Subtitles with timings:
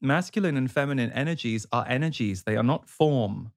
[0.00, 3.52] masculine and feminine energies are energies, they are not form.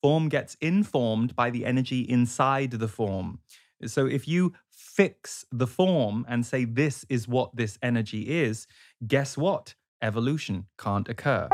[0.00, 3.38] Form gets informed by the energy inside the form.
[3.86, 8.66] So if you fix the form and say this is what this energy is,
[9.06, 9.74] guess what?
[10.00, 11.48] Evolution can't occur.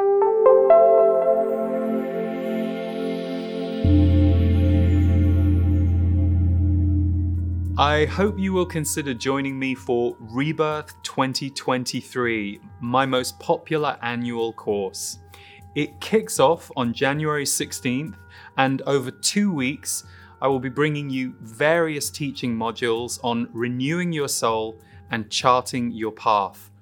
[7.78, 15.20] I hope you will consider joining me for Rebirth 2023, my most popular annual course.
[15.76, 18.16] It kicks off on January 16th,
[18.56, 20.02] and over two weeks,
[20.42, 24.80] I will be bringing you various teaching modules on renewing your soul
[25.12, 26.72] and charting your path.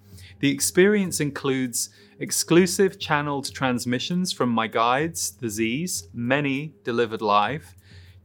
[0.41, 7.76] The experience includes exclusive channeled transmissions from my guides, the Z's, many delivered live,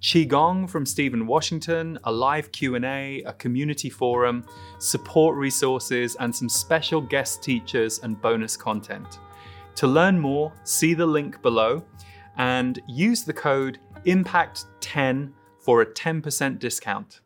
[0.01, 4.43] Qigong from Stephen Washington, a live Q&A, a community forum,
[4.79, 9.19] support resources, and some special guest teachers and bonus content.
[9.75, 11.83] To learn more, see the link below
[12.37, 13.77] and use the code
[14.08, 17.21] IMPACT10 for a 10% discount.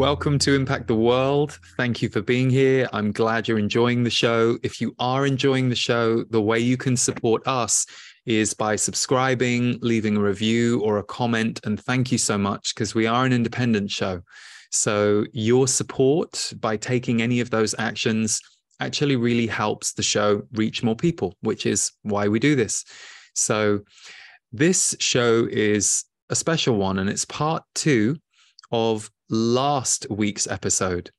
[0.00, 1.58] Welcome to Impact the World.
[1.76, 2.88] Thank you for being here.
[2.94, 4.56] I'm glad you're enjoying the show.
[4.62, 7.84] If you are enjoying the show, the way you can support us
[8.24, 11.60] is by subscribing, leaving a review or a comment.
[11.64, 14.22] And thank you so much because we are an independent show.
[14.70, 18.40] So your support by taking any of those actions
[18.80, 22.86] actually really helps the show reach more people, which is why we do this.
[23.34, 23.80] So
[24.50, 28.16] this show is a special one and it's part two
[28.72, 31.10] of last week's episode.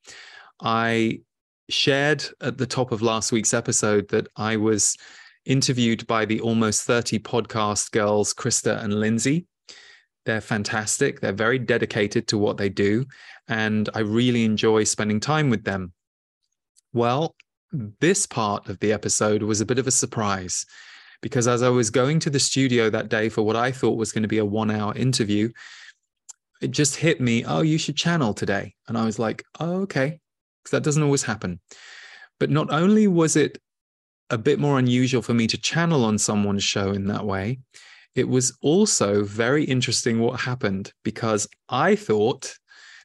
[0.62, 1.22] I
[1.70, 4.98] shared at the top of last week's episode that I was
[5.46, 9.48] interviewed by the almost 30 podcast girls, Krista and Lindsay.
[10.26, 11.20] They're fantastic.
[11.20, 13.06] They're very dedicated to what they do.
[13.48, 15.94] And I really enjoy spending time with them.
[16.94, 17.36] Well,
[17.72, 20.66] this part of the episode was a bit of a surprise
[21.22, 24.12] because as I was going to the studio that day for what I thought was
[24.12, 25.52] going to be a one hour interview,
[26.62, 28.76] it just hit me, oh, you should channel today.
[28.88, 30.20] And I was like, oh, okay.
[30.64, 31.60] Because that doesn't always happen.
[32.40, 33.58] But not only was it
[34.30, 37.60] a bit more unusual for me to channel on someone's show in that way,
[38.16, 42.54] it was also very interesting what happened because I thought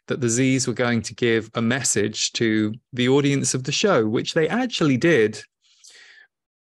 [0.08, 4.06] that the Z's were going to give a message to the audience of the show,
[4.06, 5.42] which they actually did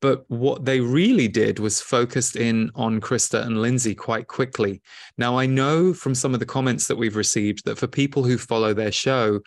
[0.03, 4.81] but what they really did was focused in on Krista and Lindsay quite quickly.
[5.17, 8.37] Now, I know from some of the comments that we've received that for people who
[8.37, 9.39] follow their show,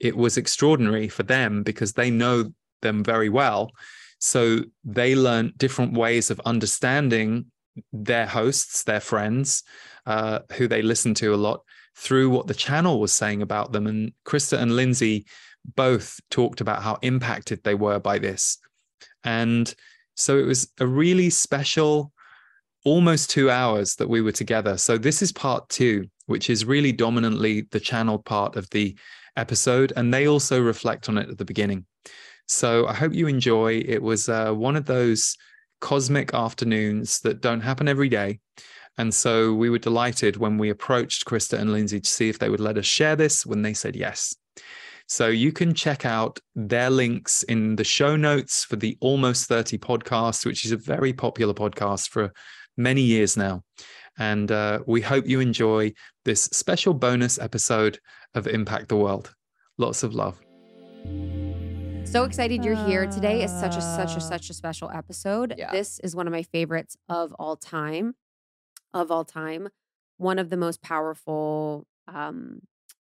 [0.00, 3.70] it was extraordinary for them because they know them very well.
[4.18, 7.46] So they learned different ways of understanding
[7.92, 9.62] their hosts, their friends,
[10.06, 11.60] uh, who they listen to a lot
[11.94, 13.86] through what the channel was saying about them.
[13.86, 15.26] And Krista and Lindsay
[15.76, 18.58] both talked about how impacted they were by this.
[19.22, 19.72] And
[20.20, 22.12] so it was a really special,
[22.84, 24.76] almost two hours that we were together.
[24.76, 28.96] So this is part two, which is really dominantly the channeled part of the
[29.36, 29.92] episode.
[29.96, 31.86] And they also reflect on it at the beginning.
[32.46, 33.82] So I hope you enjoy.
[33.86, 35.36] It was uh, one of those
[35.80, 38.40] cosmic afternoons that don't happen every day.
[38.98, 42.50] And so we were delighted when we approached Krista and Lindsay to see if they
[42.50, 44.34] would let us share this when they said yes.
[45.10, 49.76] So you can check out their links in the show notes for the Almost 30
[49.76, 52.32] podcast, which is a very popular podcast for
[52.76, 53.64] many years now.
[54.20, 55.94] And uh, we hope you enjoy
[56.24, 57.98] this special bonus episode
[58.34, 59.34] of Impact the World.
[59.78, 60.40] Lots of love.
[62.04, 63.08] So excited you're here.
[63.08, 65.56] Today is such a such a such a special episode.
[65.58, 65.72] Yeah.
[65.72, 68.14] This is one of my favorites of all time.
[68.94, 69.70] Of all time.
[70.18, 72.60] One of the most powerful um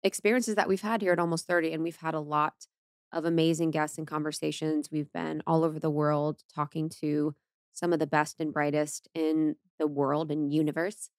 [0.05, 2.67] experiences that we've had here at almost 30 and we've had a lot
[3.13, 4.91] of amazing guests and conversations.
[4.93, 7.35] We've been all over the world talking to
[7.73, 11.11] some of the best and brightest in the world and universe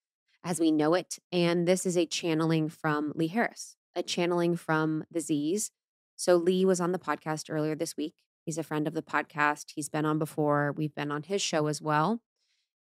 [0.44, 5.06] as we know it and this is a channeling from lee harris a channeling from
[5.10, 5.72] the z's.
[6.16, 8.14] So lee was on the podcast earlier this week.
[8.46, 9.72] He's a friend of the podcast.
[9.76, 10.74] He's been on before.
[10.76, 12.22] We've been on his show as well.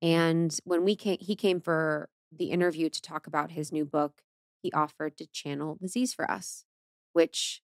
[0.01, 4.23] And when we came he came for the interview to talk about his new book
[4.63, 6.65] he offered to channel the Z's for us,
[7.13, 7.63] which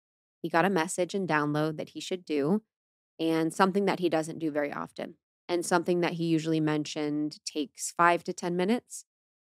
[0.41, 2.62] he got a message and download that he should do,
[3.19, 5.15] and something that he doesn't do very often,
[5.47, 9.06] and something that he usually mentioned takes five to 10 minutes.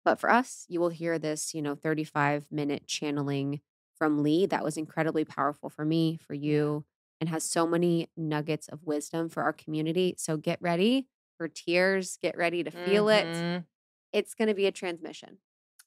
[0.06, 3.62] But for us, you will hear this, you know, 35 minute channeling
[3.98, 6.84] from Lee that was incredibly powerful for me, for you,
[7.22, 10.16] and has so many nuggets of wisdom for our community.
[10.18, 11.08] So get ready
[11.38, 13.56] for tears, get ready to feel mm-hmm.
[13.56, 13.64] it.
[14.12, 15.38] It's going to be a transmission.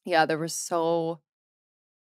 [0.03, 1.19] Yeah, there was so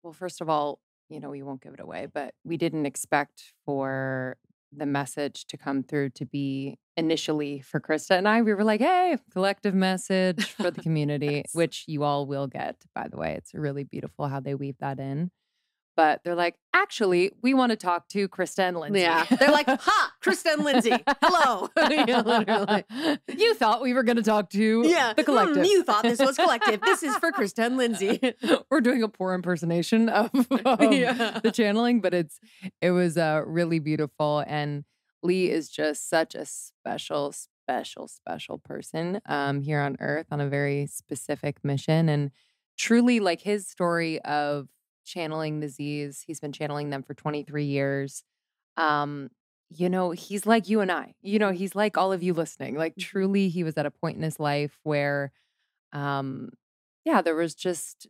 [0.03, 3.53] Well, first of all, you know, we won't give it away, but we didn't expect
[3.65, 4.37] for
[4.71, 8.43] the message to come through to be initially for Krista and I.
[8.43, 11.55] We were like, hey, collective message for the community, yes.
[11.55, 13.35] which you all will get, by the way.
[13.35, 15.31] It's really beautiful how they weave that in
[15.99, 19.01] but they're like, actually, we want to talk to Krista and Lindsay.
[19.01, 19.25] Yeah.
[19.41, 20.93] They're like, ha, Krista and Lindsay.
[21.21, 21.69] Hello.
[21.77, 22.83] yeah,
[23.37, 25.13] you thought we were going to talk to yeah.
[25.13, 25.57] the collective.
[25.57, 26.81] Mm, you thought this was collective.
[26.83, 28.21] This is for Krista and Lindsay.
[28.71, 30.31] we're doing a poor impersonation of,
[30.65, 31.41] of yeah.
[31.43, 32.39] the channeling, but it's
[32.81, 34.45] it was uh, really beautiful.
[34.47, 34.85] And
[35.25, 40.49] Lee is just such a special, special, special person um, here on earth on a
[40.49, 42.09] very specific mission.
[42.09, 42.31] And
[42.77, 44.69] truly, like his story of
[45.09, 46.23] channeling the Z's.
[46.27, 48.23] He's been channeling them for 23 years.
[48.77, 49.31] Um,
[49.71, 51.15] you know, he's like you and I.
[51.21, 52.77] You know, he's like all of you listening.
[52.77, 53.09] Like mm-hmm.
[53.09, 55.33] truly he was at a point in his life where
[55.93, 56.51] um
[57.05, 58.07] yeah, there was just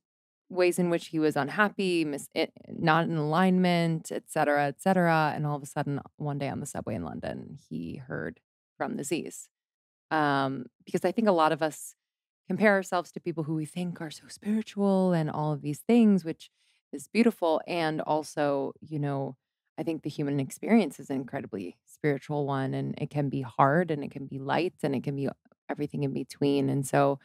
[0.50, 4.80] ways in which he was unhappy, mis- it, eh, not in alignment, et cetera, et
[4.80, 5.32] cetera.
[5.34, 8.40] And all of a sudden, one day on the subway in London, he heard
[8.76, 9.48] from the Z's.
[10.10, 11.94] Um, because I think a lot of us
[12.48, 16.24] compare ourselves to people who we think are so spiritual and all of these things,
[16.24, 16.50] which
[16.92, 17.60] is beautiful.
[17.66, 19.36] And also, you know,
[19.78, 23.90] I think the human experience is an incredibly spiritual one and it can be hard
[23.90, 25.28] and it can be light and it can be
[25.70, 26.68] everything in between.
[26.68, 27.20] And so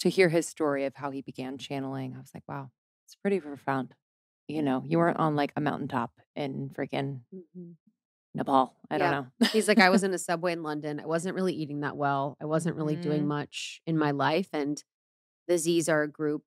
[0.00, 2.70] to hear his story of how he began channeling, I was like, wow,
[3.04, 3.94] it's pretty profound.
[4.46, 7.72] You know, you weren't on like a mountaintop in freaking mm-hmm.
[8.34, 8.74] Nepal.
[8.90, 9.10] I yeah.
[9.10, 9.48] don't know.
[9.48, 11.00] He's like, I was in a subway in London.
[11.00, 12.36] I wasn't really eating that well.
[12.40, 13.02] I wasn't really mm-hmm.
[13.02, 14.48] doing much in my life.
[14.52, 14.82] And
[15.48, 16.44] the Z's are a group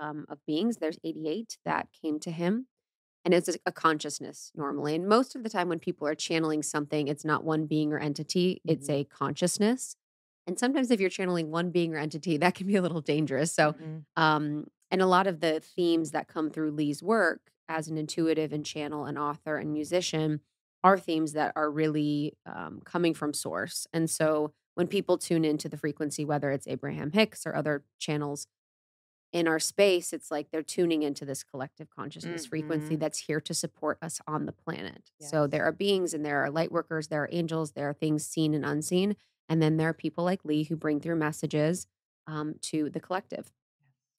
[0.00, 0.76] um, of beings.
[0.76, 2.66] There's 88 that came to him.
[3.24, 4.94] And it's a consciousness normally.
[4.94, 7.98] And most of the time, when people are channeling something, it's not one being or
[7.98, 8.72] entity, mm-hmm.
[8.72, 9.96] it's a consciousness.
[10.46, 13.52] And sometimes, if you're channeling one being or entity, that can be a little dangerous.
[13.52, 14.22] So, mm-hmm.
[14.22, 18.52] um, and a lot of the themes that come through Lee's work as an intuitive
[18.52, 20.40] and channel and author and musician
[20.84, 23.88] are themes that are really um, coming from source.
[23.92, 28.46] And so, when people tune into the frequency, whether it's Abraham Hicks or other channels,
[29.32, 32.50] in our space, it's like they're tuning into this collective consciousness mm-hmm.
[32.50, 35.10] frequency that's here to support us on the planet.
[35.20, 35.30] Yes.
[35.30, 38.26] So there are beings and there are light workers, there are angels, there are things
[38.26, 39.16] seen and unseen.
[39.48, 41.86] And then there are people like Lee who bring through messages
[42.26, 43.52] um, to the collective.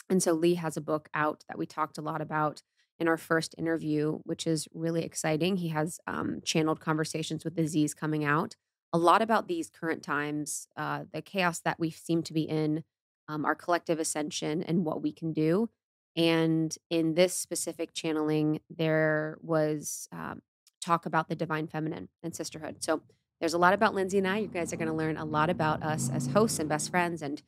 [0.09, 2.61] And so Lee has a book out that we talked a lot about
[2.99, 5.57] in our first interview, which is really exciting.
[5.57, 8.55] He has um, channeled conversations with the Z's coming out,
[8.93, 12.83] a lot about these current times, uh, the chaos that we seem to be in
[13.27, 15.69] um, our collective ascension and what we can do.
[16.15, 20.41] And in this specific channeling, there was um,
[20.81, 22.77] talk about the divine feminine and sisterhood.
[22.79, 23.01] So
[23.39, 24.39] there's a lot about Lindsay and I.
[24.39, 27.21] You guys are going to learn a lot about us as hosts and best friends
[27.21, 27.41] and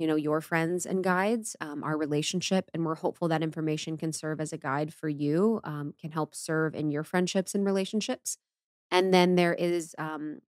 [0.00, 4.12] you know your friends and guides um, our relationship and we're hopeful that information can
[4.14, 8.38] serve as a guide for you um, can help serve in your friendships and relationships
[8.90, 10.40] and then there is um,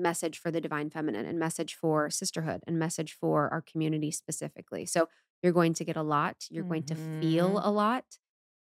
[0.00, 4.86] message for the divine feminine and message for sisterhood and message for our community specifically.
[4.86, 5.08] So
[5.42, 6.72] you're going to get a lot, you're mm-hmm.
[6.72, 7.68] going to feel mm-hmm.
[7.68, 8.04] a lot,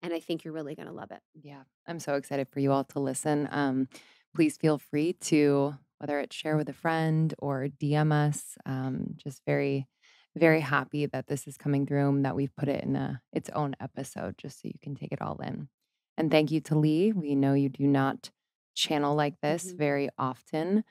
[0.01, 1.21] and I think you're really going to love it.
[1.33, 3.47] Yeah, I'm so excited for you all to listen.
[3.51, 3.87] Um,
[4.35, 8.57] please feel free to whether it's share with a friend or DM us.
[8.65, 9.87] Um, just very,
[10.35, 13.49] very happy that this is coming through and that we've put it in a, its
[13.51, 15.69] own episode just so you can take it all in.
[16.17, 17.13] And thank you to Lee.
[17.13, 18.31] We know you do not
[18.75, 19.77] channel like this mm-hmm.
[19.77, 20.83] very often.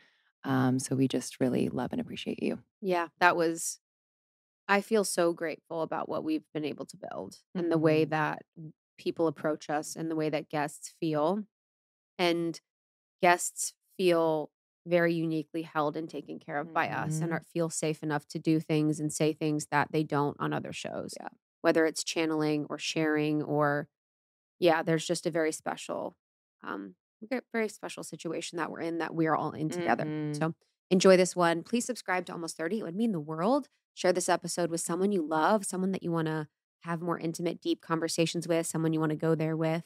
[0.44, 2.58] Um, so we just really love and appreciate you.
[2.80, 3.78] Yeah, that was,
[4.68, 8.10] I feel so grateful about what we've been able to build and the way mm-hmm.
[8.10, 8.42] that
[8.98, 11.44] people approach us and the way that guests feel.
[12.18, 12.60] And
[13.20, 14.50] guests feel
[14.84, 17.34] very uniquely held and taken care of by us and mm-hmm.
[17.34, 20.72] are, feel safe enough to do things and say things that they don't on other
[20.72, 21.14] shows.
[21.20, 21.28] Yeah.
[21.60, 23.86] Whether it's channeling or sharing or,
[24.58, 26.16] yeah, there's just a very special
[26.64, 26.96] um,
[27.52, 30.04] very special situation that we're in that we're all in together.
[30.04, 30.34] Mm-hmm.
[30.34, 30.54] So
[30.90, 31.62] enjoy this one.
[31.62, 32.80] Please subscribe to Almost 30.
[32.80, 33.68] It would mean the world.
[33.94, 36.48] Share this episode with someone you love, someone that you want to
[36.82, 39.82] have more intimate, deep conversations with, someone you want to go there with.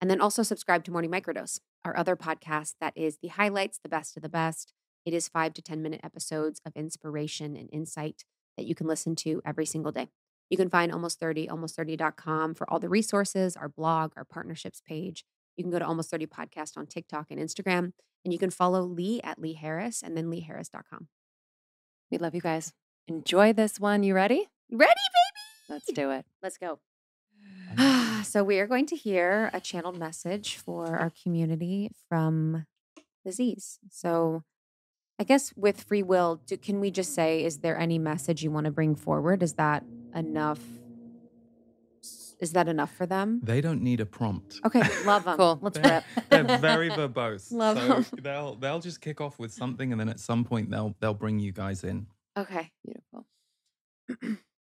[0.00, 3.88] And then also subscribe to Morning Microdose, our other podcast that is the highlights, the
[3.88, 4.72] best of the best.
[5.04, 8.24] It is five to 10 minute episodes of inspiration and insight
[8.56, 10.08] that you can listen to every single day.
[10.50, 15.24] You can find Almost 30, almost30.com for all the resources, our blog, our partnerships page,
[15.56, 17.92] you can go to Almost 30 Podcast on TikTok and Instagram.
[18.24, 21.08] And you can follow Lee at Lee Harris and then leeharris.com.
[22.10, 22.72] We love you guys.
[23.08, 24.02] Enjoy this one.
[24.02, 24.48] You ready?
[24.70, 25.68] Ready, baby?
[25.68, 26.26] Let's do it.
[26.42, 26.80] Let's go.
[28.24, 32.66] so, we are going to hear a channeled message for our community from
[33.24, 33.78] the Z's.
[33.90, 34.42] So,
[35.18, 38.50] I guess with free will, do, can we just say, is there any message you
[38.50, 39.42] want to bring forward?
[39.42, 39.84] Is that
[40.14, 40.60] enough
[42.40, 43.40] is that enough for them?
[43.42, 44.60] They don't need a prompt.
[44.64, 45.36] Okay, love them.
[45.36, 45.58] Cool.
[45.62, 46.28] Let's They're, rip.
[46.46, 47.52] they're very verbose.
[47.52, 48.06] Love so 'em.
[48.22, 51.38] they'll they'll just kick off with something, and then at some point they'll they'll bring
[51.38, 52.06] you guys in.
[52.36, 52.70] Okay.
[52.84, 53.26] Beautiful.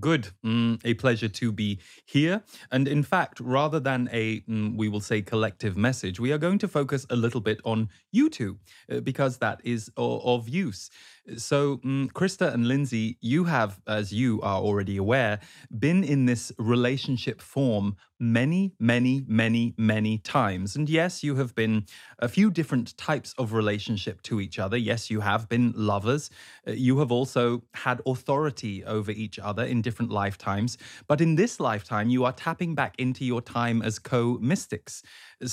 [0.00, 0.28] Good.
[0.44, 2.42] Mm, a pleasure to be here.
[2.72, 6.58] And in fact, rather than a, mm, we will say, collective message, we are going
[6.60, 8.58] to focus a little bit on you two
[8.90, 10.90] uh, because that is of use.
[11.36, 15.40] So, mm, Krista and Lindsay, you have, as you are already aware,
[15.78, 20.76] been in this relationship form many, many, many, many times.
[20.76, 21.84] And yes, you have been
[22.18, 24.76] a few different types of relationship to each other.
[24.76, 26.30] Yes, you have been lovers.
[26.66, 30.78] Uh, You have also had authority over each other in different lifetimes.
[31.08, 35.02] But in this lifetime, you are tapping back into your time as co mystics.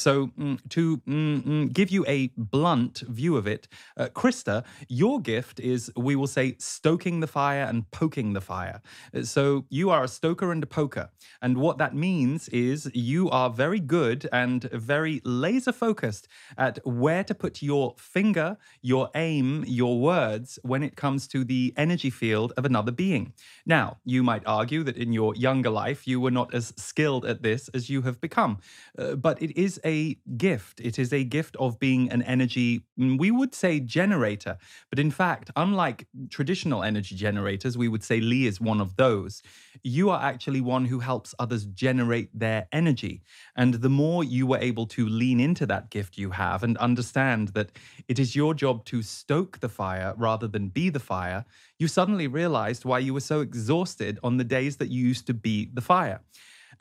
[0.04, 5.20] So, mm, to mm, mm, give you a blunt view of it, uh, Krista, your
[5.22, 8.80] gift is, we will say, stoking the fire and poking the fire.
[9.14, 11.06] Uh, So, you are a stoker and a poker.
[11.42, 12.61] And what that means is
[12.94, 16.28] you are very good and very laser focused
[16.58, 21.74] at where to put your finger, your aim, your words when it comes to the
[21.78, 23.34] energy field of another being.
[23.66, 27.42] Now, you might argue that in your younger life, you were not as skilled at
[27.44, 28.60] this as you have become.
[28.98, 30.80] Uh, but it is a gift.
[30.80, 34.58] It is a gift of being an energy, mm, we would say generator.
[34.90, 39.42] But in fact, unlike traditional energy generators, we would say Lee is one of those.
[39.84, 43.22] You are actually one who helps others generate their energy.
[43.56, 47.50] And the more you were able to lean into that gift you have and understand
[47.50, 47.70] that
[48.10, 51.46] it is your job to stoke the fire rather than be the fire,
[51.80, 55.34] you suddenly realized why you were so exhausted on the days that you used to
[55.34, 56.20] be the fire.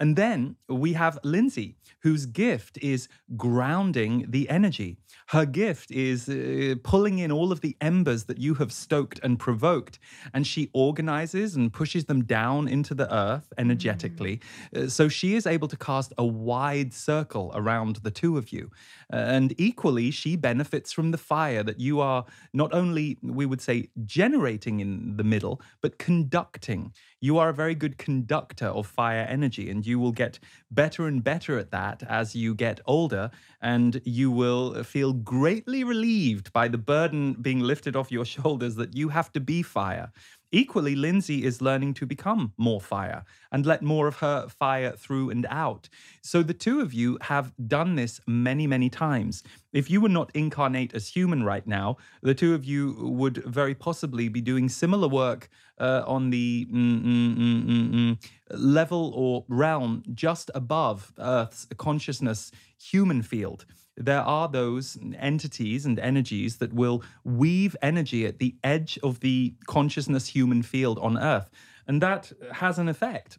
[0.01, 4.97] And then we have Lindsay, whose gift is grounding the energy.
[5.27, 9.39] Her gift is uh, pulling in all of the embers that you have stoked and
[9.39, 9.99] provoked,
[10.33, 14.41] and she organizes and pushes them down into the earth energetically.
[14.75, 18.71] Uh, so she is able to cast a wide circle around the two of you.
[19.11, 23.89] And equally, she benefits from the fire that you are not only, we would say,
[24.05, 26.93] generating in the middle, but conducting.
[27.21, 30.39] You are a very good conductor of fire energy, and you will get
[30.71, 36.53] better and better at that as you get older, and you will feel greatly relieved
[36.53, 40.13] by the burden being lifted off your shoulders that you have to be fire.
[40.53, 45.31] Equally, Lindsay is learning to become more fire and let more of her fire through
[45.31, 45.89] and out.
[46.23, 49.45] So the two of you have done this many, many times.
[49.73, 53.75] If you were not incarnate as human right now, the two of you would very
[53.77, 60.51] possibly be doing similar work uh, on the mm, mm, mm, level or realm just
[60.55, 63.67] above Earth's consciousness human field
[64.01, 69.55] there are those entities and energies that will weave energy at the edge of the
[69.67, 71.51] consciousness human field on Earth.
[71.87, 73.39] And that has an effect.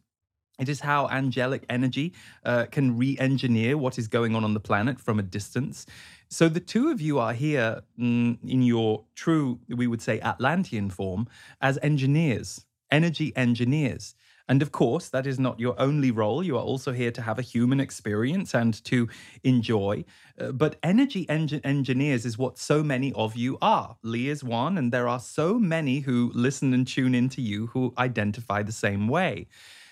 [0.60, 2.14] It is how angelic energy
[2.46, 5.88] uh, can re engineer what is going on on the planet from a distance.
[6.30, 10.92] So the two of you are here mm, in your true, we would say, Atlantean
[10.92, 11.28] form
[11.62, 14.14] as engineers, energy engineers.
[14.48, 16.44] And of course, that is not your only role.
[16.44, 19.08] You are also here to have a human experience and to
[19.44, 20.04] enjoy.
[20.40, 23.98] Uh, but energy engi- engineers is what so many of you are.
[24.04, 27.94] Lee is one, and there are so many who listen and tune into you who
[27.98, 29.48] identify the same way.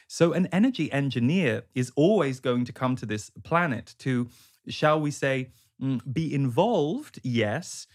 [0.07, 4.27] So, an energy engineer is always going to come to this planet to,
[4.67, 5.51] shall we say,
[5.81, 7.85] mm, be involved, yes,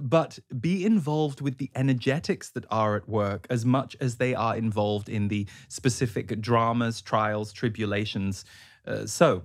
[0.00, 4.56] but be involved with the energetics that are at work as much as they are
[4.56, 8.44] involved in the specific dramas, trials, tribulations.
[8.86, 9.42] Uh, so,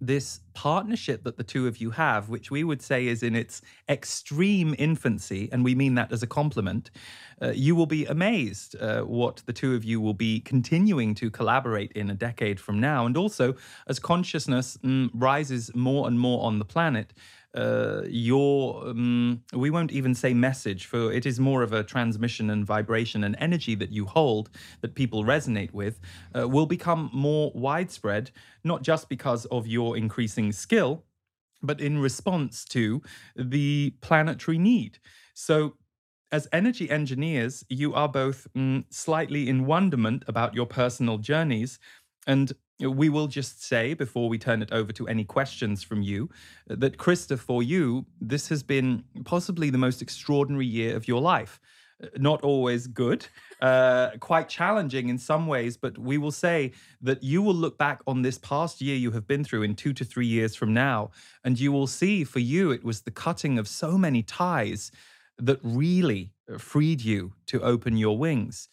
[0.00, 3.62] this partnership that the two of you have, which we would say is in its
[3.88, 6.90] extreme infancy, and we mean that as a compliment,
[7.42, 11.30] uh, you will be amazed uh, what the two of you will be continuing to
[11.30, 13.06] collaborate in a decade from now.
[13.06, 13.54] And also,
[13.88, 17.12] as consciousness mm, rises more and more on the planet,
[17.58, 22.50] uh, your um, we won't even say message for it is more of a transmission
[22.50, 24.48] and vibration and energy that you hold
[24.80, 25.98] that people resonate with
[26.38, 28.30] uh, will become more widespread
[28.62, 31.02] not just because of your increasing skill
[31.60, 33.02] but in response to
[33.34, 34.98] the planetary need.
[35.34, 35.74] So
[36.30, 41.80] as energy engineers you are both mm, slightly in wonderment about your personal journeys
[42.24, 46.30] and we will just say before we turn it over to any questions from you
[46.66, 51.60] that Krista, for you, this has been possibly the most extraordinary year of your life.
[52.16, 53.26] Not always good,
[53.60, 56.70] uh, quite challenging in some ways, but we will say
[57.02, 59.92] that you will look back on this past year you have been through in two
[59.94, 61.10] to three years from now,
[61.42, 64.92] and you will see for you it was the cutting of so many ties
[65.38, 68.68] that really freed you to open your wings.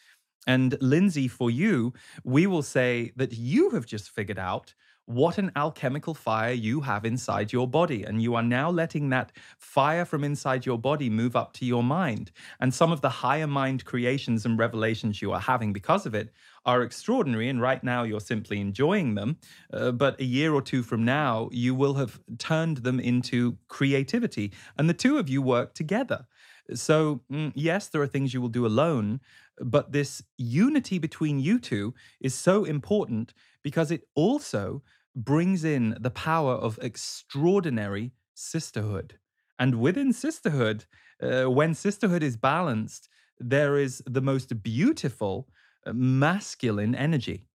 [0.48, 4.74] And Lindsay, for you, we will say that you have just figured out
[5.06, 8.04] what an alchemical fire you have inside your body.
[8.04, 11.84] And you are now letting that fire from inside your body move up to your
[11.84, 12.32] mind.
[12.60, 16.32] And some of the higher mind creations and revelations you are having because of it
[16.66, 17.50] are extraordinary.
[17.50, 19.38] And right now, you're simply enjoying them.
[19.72, 24.52] Uh, but a year or two from now, you will have turned them into creativity.
[24.78, 26.26] And the two of you work together.
[26.74, 29.20] So, mm, yes, there are things you will do alone,
[29.60, 33.34] but this unity between you two is so important
[33.64, 34.82] because it also
[35.16, 39.18] brings in the power of extraordinary sisterhood.
[39.58, 40.86] And within sisterhood,
[41.22, 43.08] uh, when sisterhood is balanced,
[43.40, 45.48] there is the most beautiful
[45.86, 47.48] uh, masculine energy.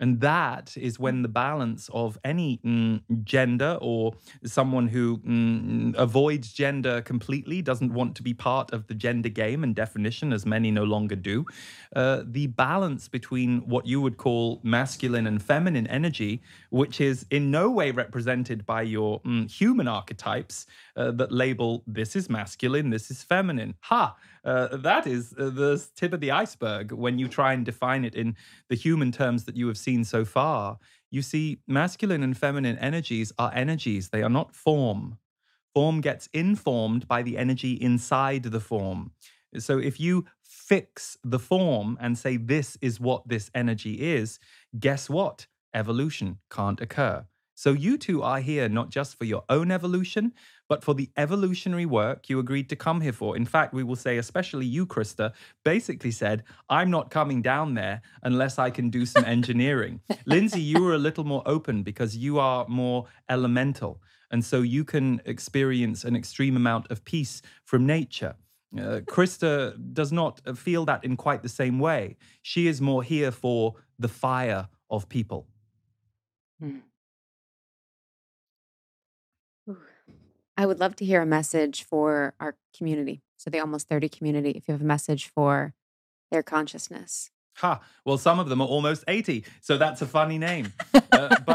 [0.00, 4.12] And that is when the balance of any mm, gender or
[4.44, 9.62] someone who mm, avoids gender completely, doesn't want to be part of the gender game
[9.62, 11.46] and definition, as many no longer do,
[11.94, 17.50] uh, the balance between what you would call masculine and feminine energy, which is in
[17.50, 23.10] no way represented by your mm, human archetypes uh, that label this is masculine, this
[23.10, 23.74] is feminine.
[23.82, 24.16] Ha!
[24.44, 28.16] Uh, that is uh, the tip of the iceberg when you try and define it
[28.16, 28.34] in
[28.68, 30.78] the human terms that you have seen so far.
[31.10, 35.18] You see, masculine and feminine energies are energies, they are not form.
[35.74, 39.12] Form gets informed by the energy inside the form.
[39.58, 44.38] So if you fix the form and say this is what this energy is,
[44.78, 45.46] guess what?
[45.74, 47.26] Evolution can't occur.
[47.54, 50.32] So you two are here not just for your own evolution,
[50.72, 53.36] but for the evolutionary work you agreed to come here for.
[53.36, 55.34] In fact, we will say, especially you, Krista,
[55.66, 60.00] basically said, I'm not coming down there unless I can do some engineering.
[60.24, 64.00] Lindsay, you were a little more open because you are more elemental.
[64.30, 68.34] And so you can experience an extreme amount of peace from nature.
[68.74, 72.16] Uh, Krista does not feel that in quite the same way.
[72.40, 75.46] She is more here for the fire of people.
[76.58, 76.78] Hmm.
[80.62, 83.20] I would love to hear a message for our community.
[83.36, 85.74] So the almost 30 community, if you have a message for
[86.30, 87.32] their consciousness.
[87.56, 87.80] Ha!
[88.04, 90.72] Well, some of them are almost 80, so that's a funny name.
[91.10, 91.34] uh,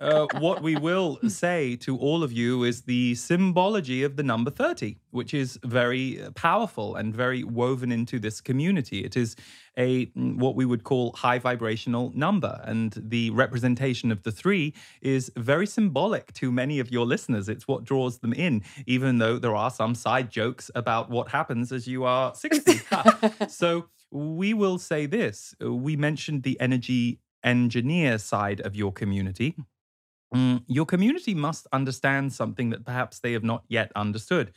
[0.00, 4.50] uh, what we will say to all of you is the symbology of the number
[4.50, 9.04] 30, which is very uh, powerful and very woven into this community.
[9.04, 9.36] It is
[9.76, 14.74] a mm, what we would call high vibrational number, and the representation of the three
[15.00, 17.48] is very symbolic to many of your listeners.
[17.48, 21.72] It's what draws them in, even though there are some side jokes about what happens
[21.72, 22.80] as you are 60.
[23.48, 25.54] so we will say this.
[25.60, 29.54] We mentioned the energy engineer side of your community.
[30.34, 34.52] Mm, your community must understand something that perhaps they have not yet understood.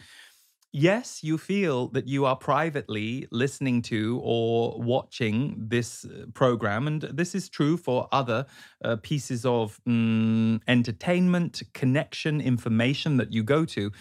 [0.73, 7.01] Yes, you feel that you are privately listening to or watching this uh, program, and
[7.03, 8.45] this is true for other
[8.83, 13.91] uh, pieces of mm, entertainment, connection, information that you go to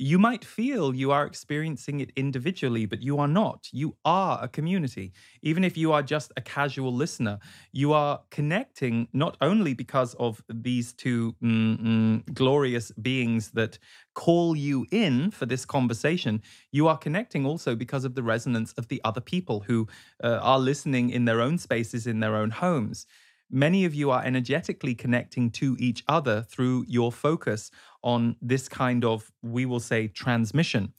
[0.00, 3.68] you might feel you are experiencing it individually, but you are not.
[3.70, 5.12] You are a community.
[5.42, 7.38] Even if you are just a casual listener,
[7.72, 13.78] you are connecting not only because of these two mm, mm, glorious beings that
[14.14, 16.40] call you in for this conversation,
[16.72, 19.86] you are connecting also because of the resonance of the other people who
[20.24, 23.06] uh, are listening in their own spaces, in their own homes
[23.50, 27.70] many of you are energetically connecting to each other through your focus
[28.02, 30.92] on this kind of, we will say, transmission.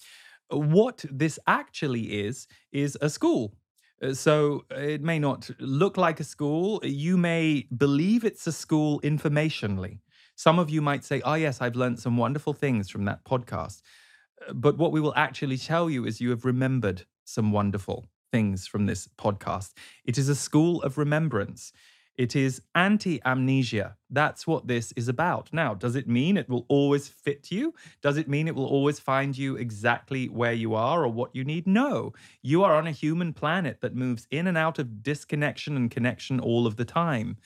[0.50, 3.56] What this actually is, is a school.
[4.04, 6.82] Uh, so it may not look like a school.
[6.84, 10.00] You may believe it's a school informationally.
[10.36, 13.82] Some of you might say, oh, yes, I've learned some wonderful things from that podcast.
[14.48, 18.66] Uh, but what we will actually tell you is you have remembered some wonderful things
[18.68, 19.74] from this podcast.
[20.06, 21.72] It is a school of remembrance.
[22.22, 23.98] It is anti amnesia.
[24.12, 25.50] That's what this is about.
[25.52, 27.74] Now, does it mean it will always fit you?
[28.04, 31.44] Does it mean it will always find you exactly where you are or what you
[31.44, 31.66] need?
[31.66, 32.14] No.
[32.44, 36.40] You are on a human planet that moves in and out of disconnection and connection
[36.40, 37.38] all of the time.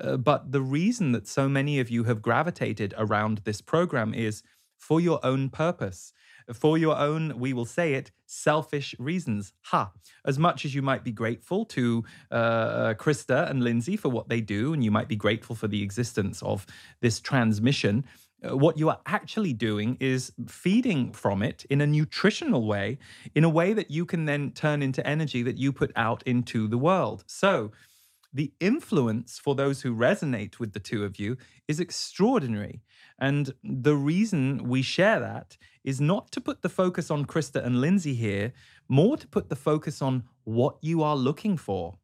[0.00, 4.44] Uh, but the reason that so many of you have gravitated around this program is
[4.78, 6.12] for your own purpose
[6.52, 9.52] for your own, we will say it, selfish reasons.
[9.66, 9.92] Ha!
[10.24, 14.40] As much as you might be grateful to uh, Krista and Lindsay for what they
[14.40, 16.66] do, and you might be grateful for the existence of
[17.00, 18.04] this transmission,
[18.42, 22.98] uh, what you are actually doing is feeding from it in a nutritional way,
[23.34, 26.68] in a way that you can then turn into energy that you put out into
[26.68, 27.24] the world.
[27.26, 27.70] So,
[28.32, 31.36] the influence for those who resonate with the two of you
[31.66, 32.80] is extraordinary.
[33.18, 37.80] And the reason we share that is not to put the focus on Krista and
[37.80, 38.52] Lindsay here,
[38.88, 41.98] more to put the focus on what you are looking for.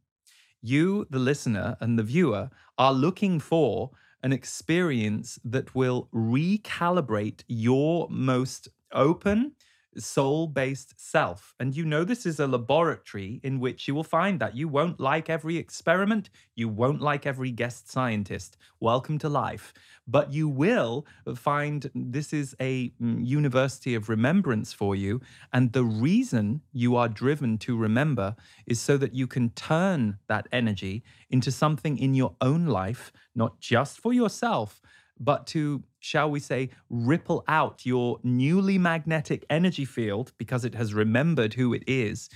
[0.63, 3.91] You, the listener and the viewer, are looking for
[4.23, 9.53] an experience that will recalibrate your most open,
[9.99, 11.55] soul based self.
[11.59, 15.01] And you know, this is a laboratory in which you will find that you won't
[15.01, 18.57] like every experiment, you won't like every guest scientist.
[18.81, 19.73] Welcome to life.
[20.07, 25.21] But you will find this is a mm, university of remembrance for you.
[25.53, 30.47] And the reason you are driven to remember is so that you can turn that
[30.53, 34.81] energy into something in your own life, not just for yourself,
[35.19, 40.95] but to, shall we say, ripple out your newly magnetic energy field because it has
[40.95, 42.29] remembered who it is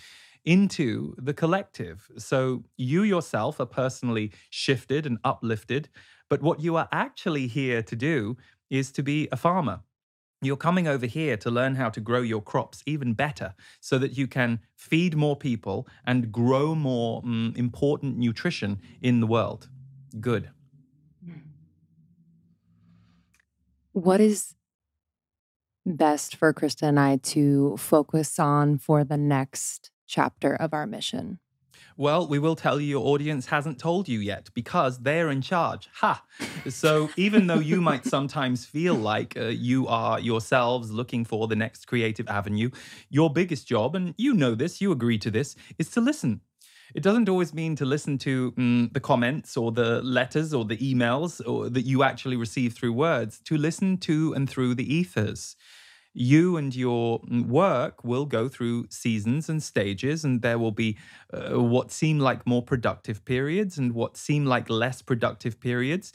[0.44, 2.10] into the collective.
[2.16, 5.88] So you yourself are personally shifted and uplifted.
[6.28, 8.36] But what you are actually here to do
[8.70, 9.80] is to be a farmer.
[10.42, 14.16] You're coming over here to learn how to grow your crops even better so that
[14.16, 19.68] you can feed more people and grow more mm, important nutrition in the world.
[20.18, 20.48] Good.
[24.00, 24.54] What is
[25.84, 31.38] best for Krista and I to focus on for the next chapter of our mission?
[31.98, 35.90] Well, we will tell you your audience hasn't told you yet because they're in charge.
[35.96, 36.24] Ha!
[36.70, 41.56] So even though you might sometimes feel like uh, you are yourselves looking for the
[41.56, 42.70] next creative avenue,
[43.10, 46.40] your biggest job, and you know this, you agree to this, is to listen
[46.94, 50.76] it doesn't always mean to listen to mm, the comments or the letters or the
[50.78, 55.56] emails or that you actually receive through words, to listen to and through the ethers.
[56.12, 60.98] You and your mm, work will go through seasons and stages, and there will be
[61.32, 66.12] uh, what seem like more productive periods and what seem like less productive periods.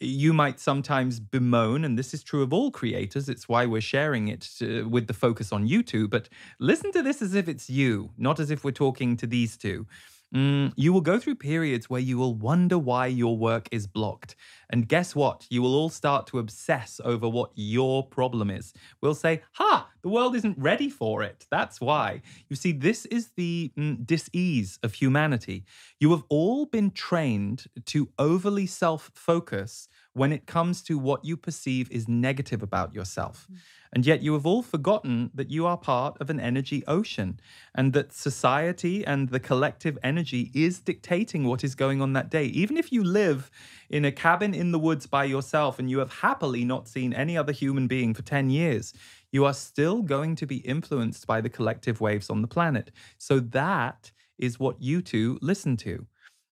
[0.00, 3.28] You might sometimes bemoan, and this is true of all creators.
[3.28, 6.10] It's why we're sharing it uh, with the focus on YouTube.
[6.10, 9.56] But listen to this as if it's you, not as if we're talking to these
[9.56, 9.86] two.
[10.34, 14.34] Mm, you will go through periods where you will wonder why your work is blocked.
[14.70, 15.46] And guess what?
[15.50, 18.74] You will all start to obsess over what your problem is.
[19.00, 21.46] We'll say, Ha, the world isn't ready for it.
[21.50, 22.22] That's why.
[22.48, 25.64] You see, this is the mm, dis-ease of humanity.
[26.00, 31.36] You have all been trained to overly self focus when it comes to what you
[31.36, 33.46] perceive is negative about yourself.
[33.52, 33.56] Mm.
[33.92, 37.38] And yet you have all forgotten that you are part of an energy ocean
[37.74, 42.46] and that society and the collective energy is dictating what is going on that day.
[42.46, 43.50] Even if you live
[43.90, 47.36] in a cabin in the woods by yourself and you have happily not seen any
[47.36, 48.94] other human being for 10 years,
[49.32, 52.90] you are still going to be influenced by the collective waves on the planet.
[53.18, 56.06] So that is what you two listen to.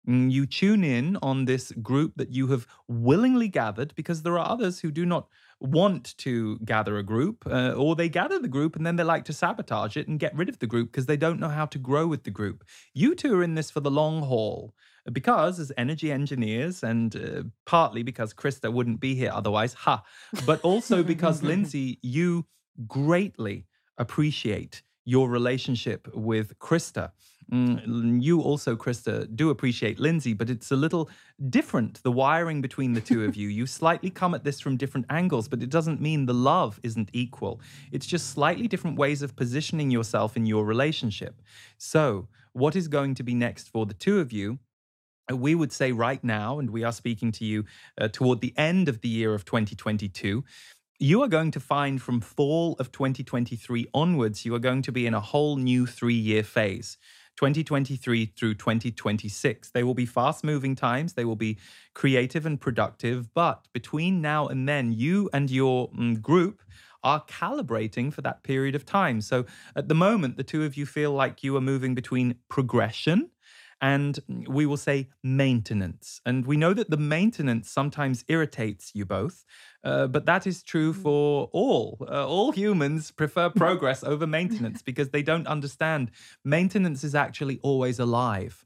[0.08, 4.50] Mm, you tune in on this group that you have willingly gathered because there are
[4.50, 5.28] others who do not
[5.60, 9.24] want to gather a group, uh, or they gather the group and then they like
[9.26, 11.80] to sabotage it and get rid of the group because they don't know how to
[11.80, 12.66] grow with the group.
[12.94, 14.74] You two are in this for the long haul
[15.12, 20.04] because, as energy engineers, and uh, partly because Krista wouldn't be here otherwise, ha,
[20.46, 22.46] but also because Lindsay, you
[22.88, 23.66] greatly
[23.98, 27.12] appreciate your relationship with Krista.
[27.52, 31.10] Mm, you also, Krista, do appreciate Lindsay, but it's a little
[31.50, 33.48] different, the wiring between the two of you.
[33.48, 37.10] You slightly come at this from different angles, but it doesn't mean the love isn't
[37.14, 37.62] equal.
[37.92, 41.42] It's just slightly different ways of positioning yourself in your relationship.
[41.78, 44.60] So, what is going to be next for the two of you?
[45.32, 47.66] Uh, we would say right now, and we are speaking to you
[48.00, 50.44] uh, toward the end of the year of 2022,
[51.00, 55.06] you are going to find from fall of 2023 onwards, you are going to be
[55.06, 56.98] in a whole new three year phase.
[57.36, 59.72] 2023 through 2026.
[59.72, 61.58] They will be fast moving times, they will be
[61.94, 66.62] creative and productive, but between now and then, you and your mm, group
[67.04, 69.20] are calibrating for that period of time.
[69.22, 73.30] So at the moment, the two of you feel like you are moving between progression
[73.82, 76.22] and we will say maintenance.
[76.26, 79.44] And we know that the maintenance sometimes irritates you both,
[79.84, 81.02] uh, but that is true mm.
[81.02, 81.98] for all.
[82.02, 86.12] Uh, all humans prefer progress over maintenance because they don't understand
[86.44, 88.66] maintenance is actually always alive.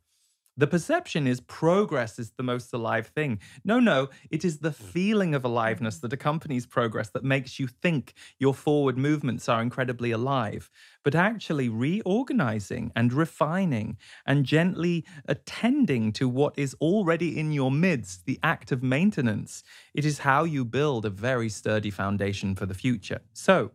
[0.59, 3.39] The perception is progress is the most alive thing.
[3.63, 4.75] No, no, it is the mm.
[4.75, 10.09] feeling of aliveness that accompanies progress that makes you think your forward movements are incredibly
[10.09, 10.71] alive.
[11.03, 18.25] But actually, reorganizing and refining and gently attending to what is already in your midst,
[18.25, 22.73] the act of maintenance, it is how you build a very sturdy foundation for the
[22.73, 23.21] future.
[23.31, 23.71] So,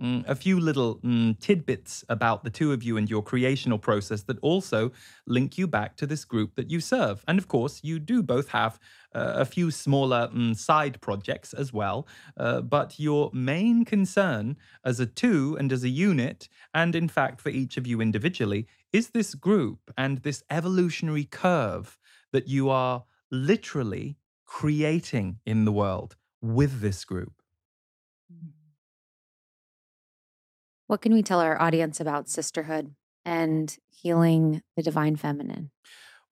[0.00, 4.22] Mm, a few little mm, tidbits about the two of you and your creational process
[4.22, 4.90] that also
[5.26, 7.24] link you back to this group that you serve.
[7.28, 8.80] And of course, you do both have
[9.14, 12.06] uh, a few smaller mm, side projects as well.
[12.36, 17.40] Uh, but your main concern as a two and as a unit, and in fact
[17.40, 21.98] for each of you individually, is this group and this evolutionary curve
[22.32, 27.41] that you are literally creating in the world with this group.
[30.92, 35.70] What can we tell our audience about sisterhood and healing the divine feminine?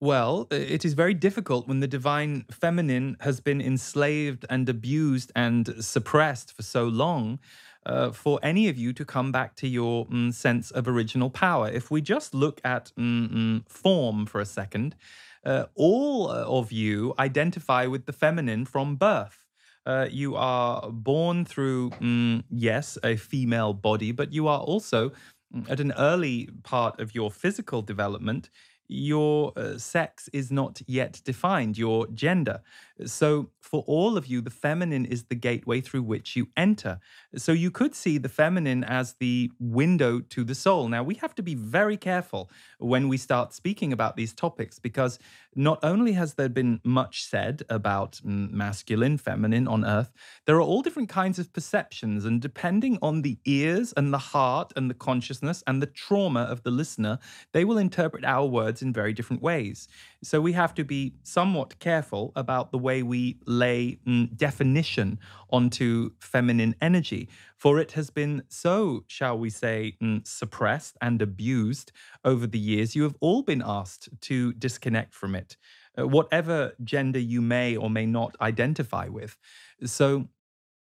[0.01, 5.83] Well, it is very difficult when the divine feminine has been enslaved and abused and
[5.83, 7.39] suppressed for so long.
[7.87, 11.67] Uh, for any of you to come back to your mm, sense of original power.
[11.67, 14.95] If we just look at mm, mm, form for a second,
[15.43, 19.40] uh, all of you identify with the feminine from birth.
[19.87, 25.11] Uh, you are born through, mm, yes, a female body, but you are also
[25.55, 28.51] mm, at an early part of your physical development
[28.91, 32.61] your uh, sex is not yet defined, your gender.
[33.07, 36.99] So, for all of you, the feminine is the gateway through which you enter.
[37.37, 40.89] So, you could see the feminine as the window to the soul.
[40.89, 45.21] Now, we have to be very careful when we start speaking about these topics because
[45.55, 50.13] not only has there been much said about masculine, feminine on earth,
[50.47, 52.25] there are all different kinds of perceptions.
[52.25, 56.63] And depending on the ears and the heart and the consciousness and the trauma of
[56.63, 57.19] the listener,
[57.53, 59.89] they will interpret our words in very different ways.
[60.23, 63.99] So we have to be somewhat careful about the way we lay
[64.37, 65.19] definition
[65.51, 67.29] onto feminine energy,
[67.61, 71.93] for it has been so, shall we say, mm, suppressed and abused
[72.25, 72.97] over the years.
[72.97, 75.59] You have all been asked to disconnect from it,
[75.99, 79.37] uh, whatever gender you may or may not identify with.
[79.85, 80.29] So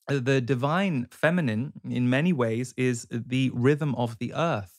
[0.08, 4.78] uh, the divine feminine, in many ways, is the rhythm of the earth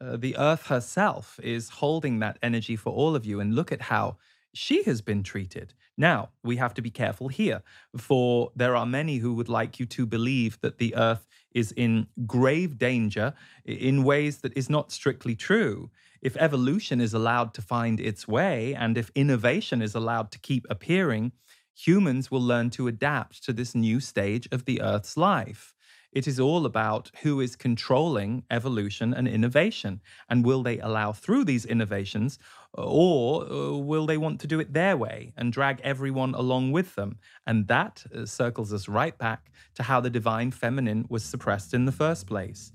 [0.00, 3.40] uh, the earth herself is holding that energy for all of you.
[3.40, 4.16] And look at how
[4.54, 5.74] she has been treated.
[6.00, 7.62] Now, we have to be careful here,
[7.94, 12.06] for there are many who would like you to believe that the earth is in
[12.26, 13.34] grave danger
[13.66, 15.90] in ways that is not strictly true.
[16.22, 20.66] If evolution is allowed to find its way, and if innovation is allowed to keep
[20.70, 21.32] appearing,
[21.74, 25.74] humans will learn to adapt to this new stage of the earth's life.
[26.12, 30.00] It is all about who is controlling evolution and innovation.
[30.28, 32.38] And will they allow through these innovations,
[32.74, 36.94] or uh, will they want to do it their way and drag everyone along with
[36.94, 37.18] them?
[37.46, 41.84] And that uh, circles us right back to how the divine feminine was suppressed in
[41.84, 42.72] the first place.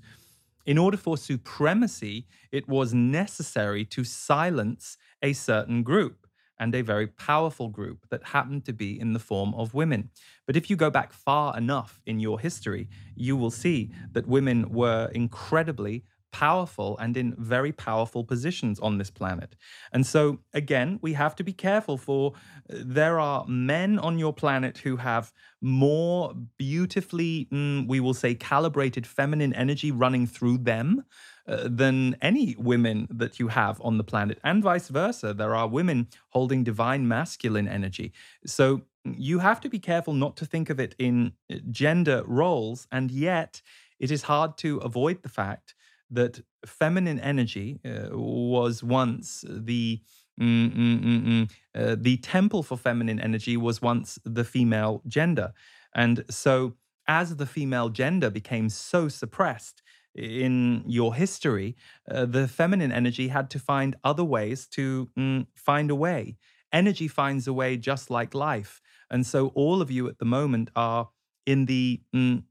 [0.66, 6.26] In order for supremacy, it was necessary to silence a certain group
[6.58, 10.10] and a very powerful group that happened to be in the form of women.
[10.46, 14.70] But if you go back far enough in your history, you will see that women
[14.72, 19.56] were incredibly powerful and in very powerful positions on this planet.
[19.92, 22.32] And so, again, we have to be careful for
[22.70, 28.34] uh, there are men on your planet who have more beautifully, mm, we will say,
[28.34, 31.04] calibrated feminine energy running through them
[31.48, 35.32] uh, than any women that you have on the planet, and vice versa.
[35.32, 38.12] There are women holding divine masculine energy.
[38.44, 42.88] So you have to be careful not to think of it in uh, gender roles,
[42.90, 43.62] and yet
[44.00, 45.75] it is hard to avoid the fact
[46.10, 50.00] that feminine energy uh, was once the
[50.40, 55.52] mm, mm, mm, uh, the temple for feminine energy was once the female gender,
[55.94, 56.74] and so
[57.08, 59.82] as the female gender became so suppressed
[60.14, 61.76] in your history,
[62.10, 66.36] uh, the feminine energy had to find other ways to mm, find a way.
[66.72, 68.80] Energy finds a way just like life.
[69.10, 71.10] And so all of you at the moment are
[71.46, 72.42] in the mm,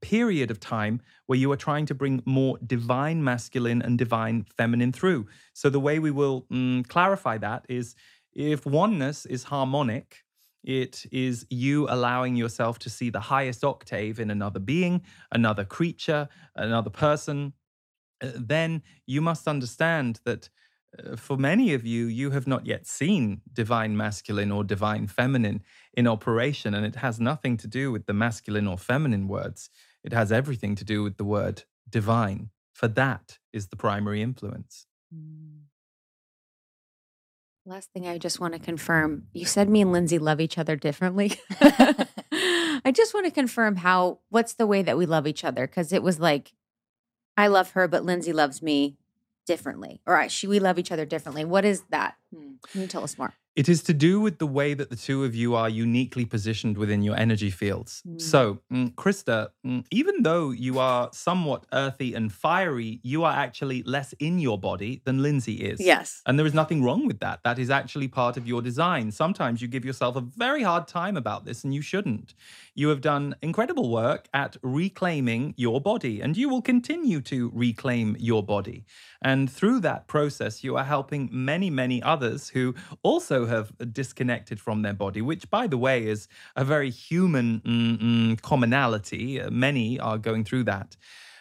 [0.00, 4.92] period of time where you are trying to bring more divine masculine and divine feminine
[4.92, 5.26] through.
[5.52, 7.94] So the way we will mm, clarify that is
[8.32, 10.24] if oneness is harmonic,
[10.64, 16.28] it is you allowing yourself to see the highest octave in another being, another creature,
[16.54, 17.52] another person.
[18.22, 20.48] Uh, then you must understand that
[21.16, 25.62] for many of you, you have not yet seen divine masculine or divine feminine
[25.94, 26.74] in operation.
[26.74, 29.70] And it has nothing to do with the masculine or feminine words,
[30.02, 34.86] it has everything to do with the word divine, for that is the primary influence.
[35.14, 35.62] Mm.
[37.66, 39.26] Last thing I just want to confirm.
[39.34, 41.38] You said me and Lindsay love each other differently.
[41.60, 45.92] I just want to confirm how what's the way that we love each other cuz
[45.92, 46.54] it was like
[47.36, 48.96] I love her but Lindsay loves me
[49.48, 50.00] differently.
[50.06, 51.44] All right, she we love each other differently.
[51.44, 52.14] What is that?
[52.32, 52.52] Hmm.
[52.70, 53.32] Can you tell us more?
[53.58, 56.78] It is to do with the way that the two of you are uniquely positioned
[56.78, 58.04] within your energy fields.
[58.06, 58.20] Mm.
[58.20, 63.82] So, mm, Krista, mm, even though you are somewhat earthy and fiery, you are actually
[63.82, 65.80] less in your body than Lindsay is.
[65.80, 66.22] Yes.
[66.24, 67.40] And there is nothing wrong with that.
[67.42, 69.10] That is actually part of your design.
[69.10, 72.34] Sometimes you give yourself a very hard time about this, and you shouldn't.
[72.76, 78.16] You have done incredible work at reclaiming your body, and you will continue to reclaim
[78.20, 78.84] your body.
[79.20, 84.82] And through that process, you are helping many, many others who also have disconnected from
[84.82, 89.40] their body, which, by the way, is a very human mm, commonality.
[89.40, 90.96] Uh, many are going through that.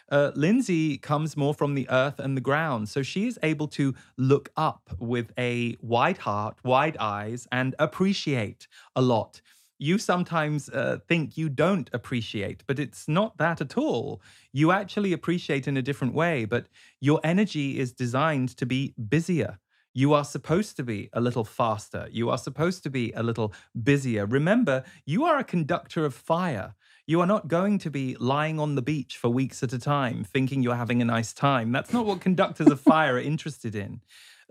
[0.09, 2.89] Uh, Lindsay comes more from the earth and the ground.
[2.89, 8.67] So she is able to look up with a wide heart, wide eyes, and appreciate
[8.95, 9.41] a lot.
[9.79, 14.21] You sometimes uh, think you don't appreciate, but it's not that at all.
[14.51, 16.67] You actually appreciate in a different way, but
[16.99, 19.59] your energy is designed to be busier.
[19.97, 22.07] You are supposed to be a little faster.
[22.11, 24.27] You are supposed to be a little busier.
[24.27, 26.75] Remember, you are a conductor of fire.
[27.07, 30.23] You are not going to be lying on the beach for weeks at a time
[30.23, 31.71] thinking you're having a nice time.
[31.71, 34.01] That's not what conductors of fire are interested in.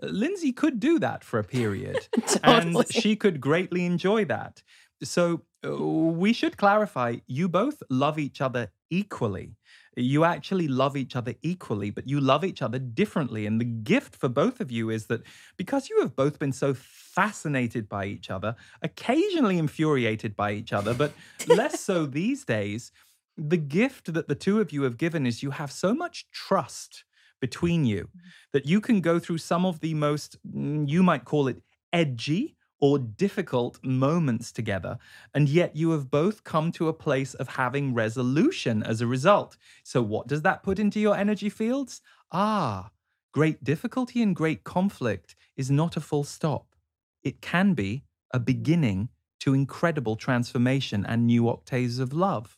[0.03, 2.41] Uh, Lindsay could do that for a period, totally.
[2.43, 4.61] and she could greatly enjoy that.
[5.01, 9.55] So, uh, we should clarify you both love each other equally
[10.03, 13.45] you actually love each other equally, but you love each other differently.
[13.45, 15.23] And the gift for both of you is that
[15.57, 20.93] because you have both been so fascinated by each other, occasionally infuriated by each other,
[20.93, 21.13] but
[21.47, 22.91] less so these days,
[23.37, 27.03] the gift that the two of you have given is you have so much trust
[27.39, 28.27] between you mm-hmm.
[28.53, 31.61] that you can go through some of the most, mm, you might call it
[31.93, 34.97] edgy or difficult moments together,
[35.33, 39.57] and yet you have both come to a place of having resolution as a result.
[39.83, 42.01] So, what does that put into your energy fields?
[42.31, 42.91] Ah,
[43.31, 46.75] great difficulty and great conflict is not a full stop.
[47.23, 49.09] It can be a beginning
[49.39, 52.57] to incredible transformation and new octaves of love.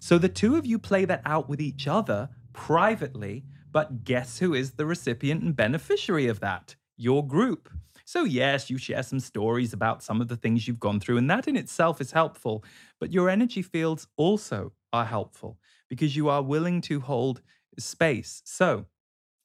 [0.00, 4.54] So, the two of you play that out with each other privately, but guess who
[4.54, 6.76] is the recipient and beneficiary of that?
[6.96, 7.68] Your group.
[8.04, 11.30] So, yes, you share some stories about some of the things you've gone through, and
[11.30, 12.64] that in itself is helpful.
[13.00, 17.42] But your energy fields also are helpful because you are willing to hold
[17.78, 18.42] space.
[18.44, 18.86] So,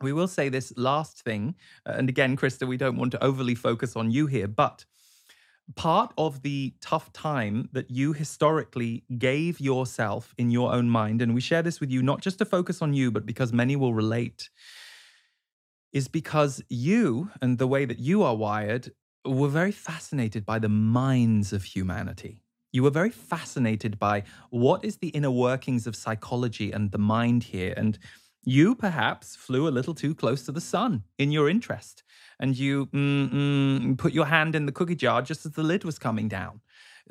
[0.02, 1.56] we will say this last thing.
[1.86, 4.86] Uh, and again, Krista, we don't want to overly focus on you here, but
[5.76, 11.34] part of the tough time that you historically gave yourself in your own mind, and
[11.34, 13.94] we share this with you not just to focus on you, but because many will
[13.94, 14.50] relate,
[15.94, 18.92] is because you and the way that you are wired
[19.26, 22.42] were very fascinated by the minds of humanity.
[22.72, 27.44] You were very fascinated by what is the inner workings of psychology and the mind
[27.44, 27.74] here.
[27.76, 27.98] And
[28.46, 32.04] you perhaps flew a little too close to the sun in your interest.
[32.40, 35.84] And you mm, mm, put your hand in the cookie jar just as the lid
[35.84, 36.62] was coming down.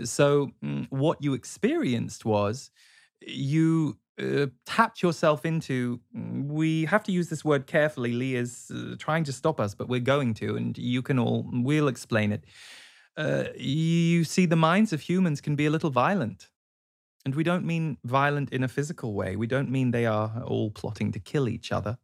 [0.04, 2.70] So, mm, what you experienced was
[3.20, 8.70] you uh, tapped yourself into mm, we have to use this word carefully lee is
[8.74, 12.32] uh, trying to stop us but we're going to and you can all we'll explain
[12.32, 12.44] it.
[13.16, 16.48] Uh, you see the minds of humans can be a little violent.
[17.24, 19.34] And we don't mean violent in a physical way.
[19.34, 21.98] We don't mean they are all plotting to kill each other.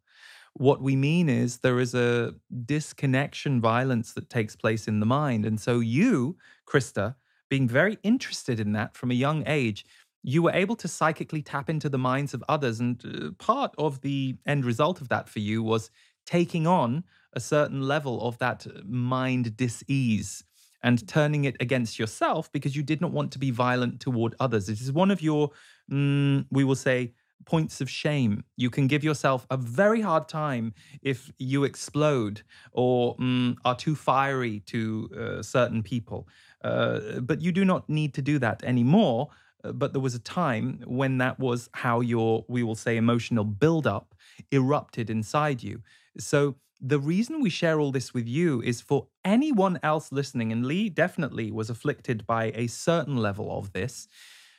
[0.54, 2.34] What we mean is there is a
[2.66, 5.46] disconnection violence that takes place in the mind.
[5.46, 7.14] And so you krista
[7.48, 9.84] being very interested in that from a young age
[10.24, 12.80] you were able to psychically tap into the minds of others.
[12.80, 15.90] And uh, part of the end result of that for you was
[16.24, 20.42] taking on a certain level of that mind dis-ease
[20.82, 24.68] and turning it against yourself because you did not want to be violent toward others.
[24.70, 25.50] It is one of your,
[25.92, 27.12] mm, we will say,
[27.44, 28.44] points of shame.
[28.56, 33.94] You can give yourself a very hard time if you explode or mm, are too
[33.94, 36.28] fiery to uh, certain people.
[36.62, 39.34] Uh, but you do not need to do that anymore uh,
[39.72, 44.14] but there was a time when that was how your, we will say, emotional buildup
[44.50, 45.82] erupted inside you.
[46.18, 50.66] So the reason we share all this with you is for anyone else listening, and
[50.66, 54.06] Lee definitely was afflicted by a certain level of this.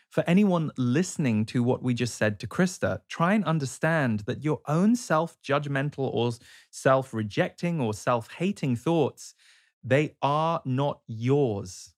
[0.10, 4.62] For anyone listening to what we just said to Krista, try and understand that your
[4.68, 6.32] own self judgmental or
[6.72, 9.36] self rejecting or self hating thoughts,
[9.84, 11.94] they are not yours.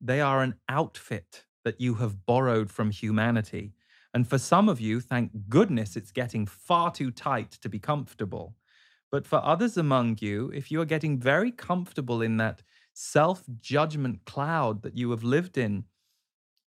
[0.00, 3.72] They are an outfit that you have borrowed from humanity.
[4.14, 8.56] And for some of you, thank goodness it's getting far too tight to be comfortable.
[9.10, 12.62] But for others among you, if you are getting very comfortable in that
[12.94, 15.84] self judgment cloud that you have lived in,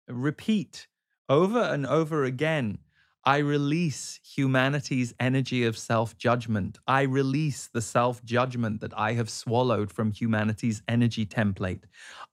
[0.08, 0.88] repeat
[1.28, 2.78] over and over again
[3.28, 6.78] I release humanity's energy of self judgment.
[6.88, 11.84] I release the self judgment that I have swallowed from humanity's energy template.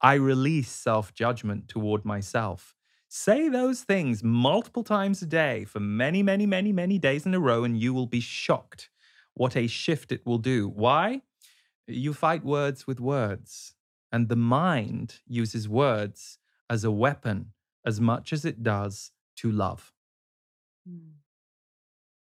[0.03, 2.75] I release self judgment toward myself.
[3.09, 7.41] Say those things multiple times a day for many, many, many, many days in a
[7.41, 8.91] row, and you will be shocked
[9.35, 10.69] what a shift it will do.
[10.69, 11.23] Why?
[11.87, 13.75] You fight words with words,
[14.13, 16.39] and the mind uses words
[16.69, 17.53] as a weapon
[17.85, 19.92] as much as it does to love.
[20.89, 21.13] Mm.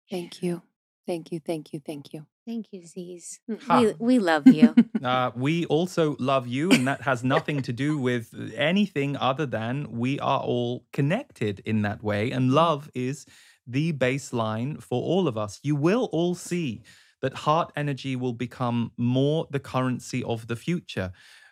[0.10, 0.62] Thank you.
[1.08, 1.40] Thank you.
[1.40, 1.80] Thank you.
[1.80, 2.26] Thank you.
[2.48, 3.40] Thank you, Z's.
[3.48, 4.76] We, we love you.
[5.04, 9.92] uh, we also love you, and that has nothing to do with anything other than
[9.92, 12.30] we are all connected in that way.
[12.30, 13.26] And love is
[13.66, 15.60] the baseline for all of us.
[15.64, 16.84] You will all see
[17.22, 21.12] that heart energy will become more the currency of the future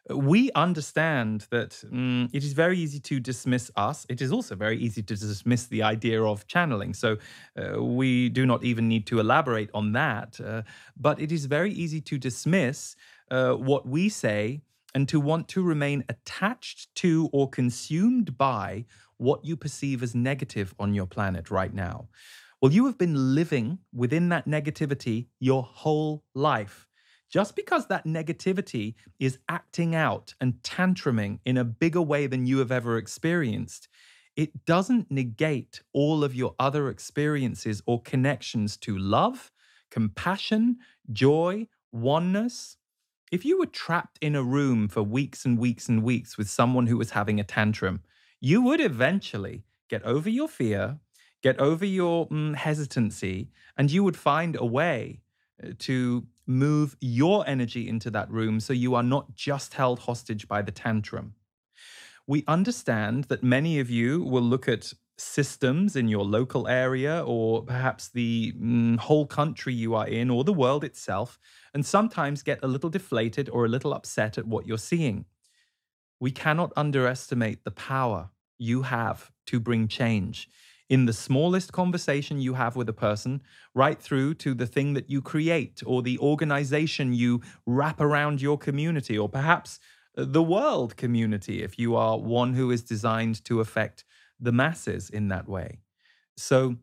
[0.10, 4.06] we understand that mm, it is very easy to dismiss us.
[4.10, 6.94] It is also very easy to dismiss the idea of channeling.
[6.94, 7.18] So
[7.58, 10.40] uh, we do not even need to elaborate on that.
[10.42, 10.64] Uh,
[10.98, 12.96] but it is very easy to dismiss
[13.32, 14.62] uh, what we say
[14.94, 18.86] and to want to remain attached to or consumed by
[19.18, 22.08] what you perceive as negative on your planet right now.
[22.62, 26.88] Well, you have been living within that negativity your whole life.
[27.34, 32.60] Just because that negativity is acting out and tantruming in a bigger way than you
[32.60, 33.88] have ever experienced,
[34.36, 39.52] it doesn't negate all of your other experiences or connections to love,
[39.90, 40.78] compassion,
[41.12, 42.78] joy, oneness.
[43.32, 46.86] If you were trapped in a room for weeks and weeks and weeks with someone
[46.86, 48.02] who was having a tantrum,
[48.42, 51.00] you would eventually get over your fear,
[51.42, 55.22] get over your mm, hesitancy, and you would find a way
[55.64, 60.48] uh, to move your energy into that room so you are not just held hostage
[60.48, 61.36] by the tantrum.
[62.28, 67.64] We understand that many of you will look at systems in your local area or
[67.64, 71.40] perhaps the mm, whole country you are in or the world itself
[71.74, 75.26] and sometimes get a little deflated or a little upset at what you're seeing.
[76.20, 80.50] We cannot underestimate the power you have to bring change
[80.90, 83.42] in the smallest conversation you have with a person,
[83.74, 88.58] right through to the thing that you create or the organization you wrap around your
[88.58, 89.80] community, or perhaps
[90.18, 94.04] uh, the world community, if you are one who is designed to affect
[94.40, 95.80] the masses in that way.
[96.38, 96.78] So,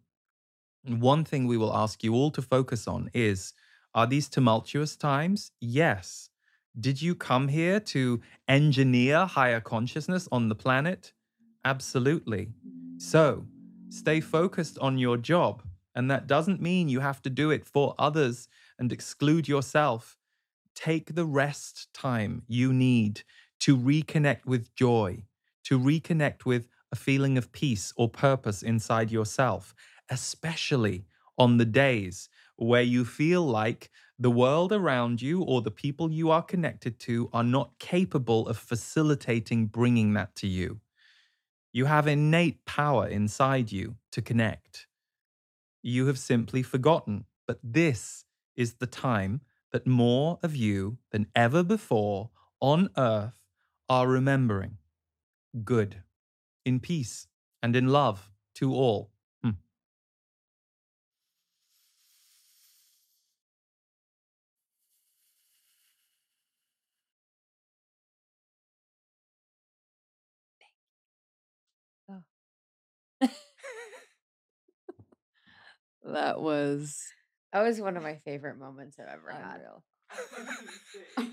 [0.86, 3.52] one thing we will ask you all to focus on is
[3.94, 5.50] Are these tumultuous times?
[5.60, 6.30] Yes.
[6.78, 11.12] Did you come here to engineer higher consciousness on the planet?
[11.64, 12.52] Absolutely.
[12.98, 13.46] So,
[13.90, 15.62] Stay focused on your job.
[15.94, 20.16] And that doesn't mean you have to do it for others and exclude yourself.
[20.76, 23.22] Take the rest time you need
[23.60, 25.24] to reconnect with joy,
[25.64, 29.74] to reconnect with a feeling of peace or purpose inside yourself,
[30.08, 31.04] especially
[31.36, 36.30] on the days where you feel like the world around you or the people you
[36.30, 40.80] are connected to are not capable of facilitating bringing that to you.
[41.72, 44.86] You have innate power inside you to connect.
[45.82, 48.24] You have simply forgotten, but this
[48.56, 49.40] is the time
[49.72, 53.40] that more of you than ever before on earth
[53.88, 54.78] are remembering
[55.64, 56.02] good,
[56.64, 57.26] in peace,
[57.62, 59.09] and in love to all.
[76.04, 77.02] That was
[77.52, 79.60] that was one of my favorite moments I've ever had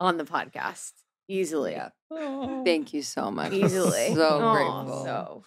[0.00, 0.92] on the podcast.
[1.28, 1.72] Easily.
[1.72, 1.90] Yeah.
[2.10, 2.64] Oh.
[2.64, 3.52] Thank you so much.
[3.52, 4.14] Easily.
[4.14, 5.04] So oh, grateful.
[5.04, 5.44] So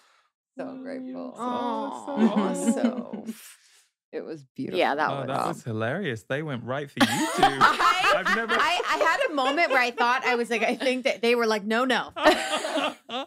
[0.58, 1.34] so grateful.
[1.36, 3.24] Oh, so, so
[4.12, 4.78] it was beautiful.
[4.78, 6.22] Yeah, that oh, was that was hilarious.
[6.24, 7.06] They went right for you
[7.36, 7.42] two.
[7.42, 10.76] I, I've never I, I had a moment where I thought I was like, I
[10.76, 12.10] think that they were like, no, no.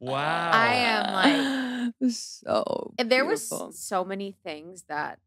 [0.00, 0.50] wow.
[0.52, 3.66] I am like so and there beautiful.
[3.68, 5.18] was so many things that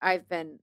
[0.00, 0.60] I've been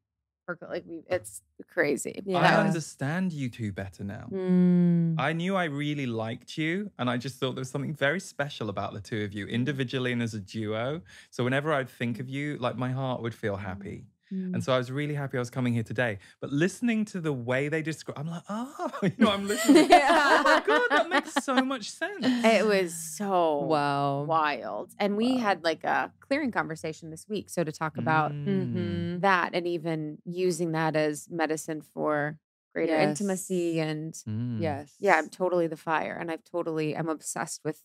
[0.70, 2.22] like we it's crazy.
[2.26, 2.40] Yeah.
[2.40, 4.28] I understand you two better now.
[4.32, 5.16] Mm.
[5.18, 8.70] I knew I really liked you and I just thought there was something very special
[8.70, 11.02] about the two of you individually and as a duo.
[11.30, 14.06] So whenever I'd think of you, like my heart would feel happy.
[14.34, 14.54] Mm.
[14.54, 16.20] And so I was really happy I was coming here today.
[16.40, 19.90] But listening to the way they describe, I'm like, oh, you know, I'm listening.
[19.90, 20.38] yeah.
[20.40, 22.26] oh my God, that makes so much sense.
[22.26, 24.24] It was so wow.
[24.24, 24.92] wild.
[25.00, 25.40] And we wow.
[25.40, 27.50] had like a clearing conversation this week.
[27.50, 29.20] So to talk about mm-hmm.
[29.20, 32.38] that and even using that as medicine for
[32.74, 33.10] greater yes.
[33.10, 34.62] intimacy and mm.
[34.62, 34.96] yes.
[35.00, 36.18] Yeah, I'm totally the fire.
[36.20, 37.82] And I've totally, I'm obsessed with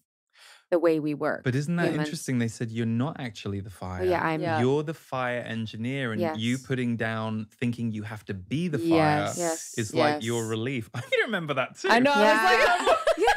[0.71, 1.45] the way we work.
[1.45, 2.09] But isn't that humans.
[2.09, 2.39] interesting?
[2.39, 4.05] They said you're not actually the fire.
[4.05, 4.41] yeah, I'm.
[4.41, 4.61] Yeah.
[4.61, 6.39] You're the fire engineer, and yes.
[6.39, 9.39] you putting down thinking you have to be the fire yes.
[9.39, 9.75] Yes.
[9.79, 10.14] is yes.
[10.14, 10.91] like your relief.
[10.95, 11.89] I remember that too.
[11.89, 12.11] I know.
[12.11, 12.39] Yeah.
[12.41, 13.35] I was like, yes.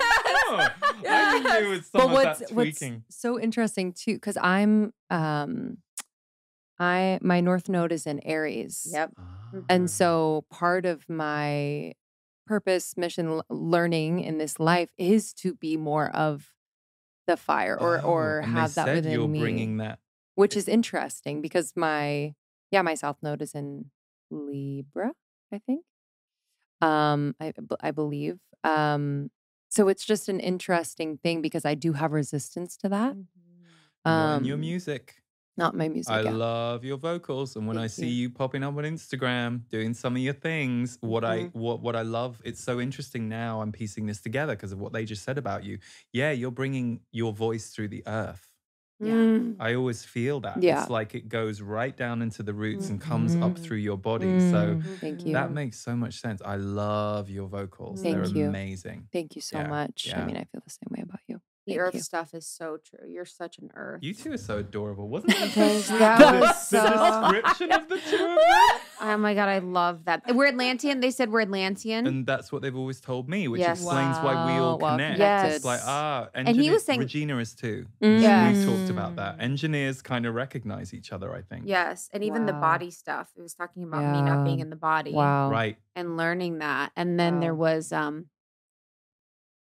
[0.48, 0.68] oh,
[1.04, 1.46] yes.
[1.46, 3.04] I knew some but what's, that tweaking.
[3.06, 5.78] What's so interesting too, because I'm um
[6.80, 8.88] I my North Node is in Aries.
[8.92, 9.14] Yep.
[9.70, 9.88] And ah.
[9.88, 11.94] so part of my
[12.48, 16.52] purpose, mission, learning in this life is to be more of
[17.30, 19.40] the fire or oh, or have that within you're me.
[19.40, 20.00] bringing that
[20.34, 22.34] which is interesting because my
[22.72, 23.86] yeah my south node is in
[24.32, 25.12] libra
[25.54, 25.84] i think
[26.82, 29.30] um i i believe um
[29.70, 34.10] so it's just an interesting thing because i do have resistance to that mm-hmm.
[34.10, 35.22] um your music
[35.60, 36.12] not my music.
[36.12, 36.32] I yeah.
[36.32, 38.24] love your vocals, and when Thank I see you.
[38.24, 38.30] you.
[38.30, 41.48] popping up on Instagram doing some of your things, what mm-hmm.
[41.48, 43.30] I what what I love, it's so interesting.
[43.30, 45.78] Now I'm piecing this together because of what they just said about you.
[46.14, 48.50] Yeah, you're bringing your voice through the earth.
[49.02, 49.56] Yeah, mm.
[49.60, 50.62] I always feel that.
[50.62, 50.82] Yeah.
[50.82, 52.94] It's like it goes right down into the roots mm-hmm.
[52.94, 53.64] and comes up mm-hmm.
[53.64, 54.26] through your body.
[54.26, 54.52] Mm-hmm.
[54.52, 55.34] So Thank you.
[55.34, 56.42] That makes so much sense.
[56.44, 58.02] I love your vocals.
[58.02, 58.48] Thank They're you.
[58.48, 59.08] amazing.
[59.14, 59.68] Thank you so yeah.
[59.68, 60.08] much.
[60.08, 60.22] Yeah.
[60.22, 61.19] I mean, I feel the same way about you.
[61.70, 62.02] The Thank Earth you.
[62.02, 63.08] stuff is so true.
[63.08, 64.00] You're such an Earth.
[64.02, 65.54] You two are so adorable, wasn't it?
[65.56, 66.82] that the, was so...
[66.82, 68.38] the description of the two of them.
[69.02, 70.24] Oh my god, I love that.
[70.36, 71.00] We're Atlantean.
[71.00, 73.80] They said we're Atlantean, and that's what they've always told me, which yes.
[73.80, 74.26] explains wow.
[74.26, 75.20] why we all well, connect.
[75.20, 75.58] Yes.
[75.58, 77.86] It's like ah, and he was saying Regina is too.
[78.02, 78.22] Mm.
[78.22, 79.38] Yeah, we talked about that.
[79.40, 81.66] Engineers kind of recognize each other, I think.
[81.68, 82.48] Yes, and even wow.
[82.48, 83.30] the body stuff.
[83.38, 84.14] It was talking about yeah.
[84.14, 85.14] me not being in the body.
[85.14, 87.42] Wow, right, and learning that, and then wow.
[87.42, 88.26] there was um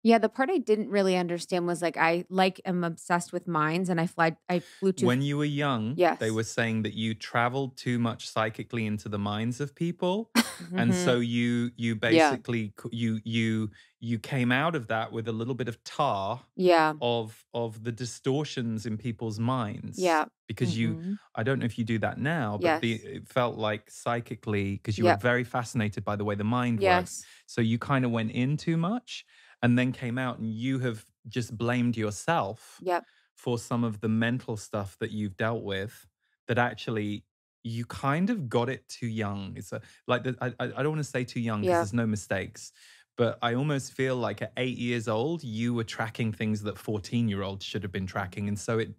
[0.04, 3.88] yeah, the part I didn't really understand was like I like am obsessed with minds
[3.88, 6.18] and I fly I flew to When you were young, yes.
[6.18, 10.30] they were saying that you traveled too much psychically into the minds of people.
[10.74, 11.04] and mm-hmm.
[11.04, 12.90] so you you basically yeah.
[12.92, 17.44] you you you came out of that with a little bit of tar yeah of
[17.54, 21.10] of the distortions in people's minds yeah because mm-hmm.
[21.10, 22.80] you i don't know if you do that now but yes.
[22.82, 26.80] the, it felt like psychically because you were very fascinated by the way the mind
[26.80, 27.00] yes.
[27.00, 29.24] works so you kind of went in too much
[29.64, 33.02] and then came out and you have just blamed yourself yep.
[33.34, 36.06] for some of the mental stuff that you've dealt with
[36.46, 37.24] that actually
[37.62, 39.54] you kind of got it too young.
[39.56, 41.78] It's a, like the, I, I don't want to say too young because yeah.
[41.78, 42.72] there's no mistakes,
[43.16, 47.26] but I almost feel like at eight years old you were tracking things that 14
[47.26, 48.90] year olds should have been tracking, and so it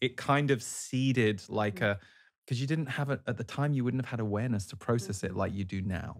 [0.00, 1.84] it kind of seeded like mm-hmm.
[1.84, 1.98] a
[2.46, 5.22] because you didn't have it at the time you wouldn't have had awareness to process
[5.22, 6.16] it like you do now.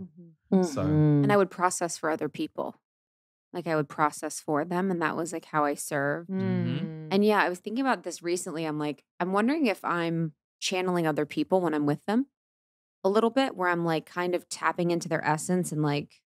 [0.52, 0.62] Mm-hmm.
[0.62, 2.76] So and I would process for other people
[3.54, 4.90] like I would process for them.
[4.90, 6.28] And that was like how I served.
[6.28, 7.08] Mm-hmm.
[7.10, 8.64] And yeah, I was thinking about this recently.
[8.64, 12.26] I'm like, I'm wondering if I'm channeling other people when I'm with them
[13.04, 16.20] a little bit, where I'm like kind of tapping into their essence and like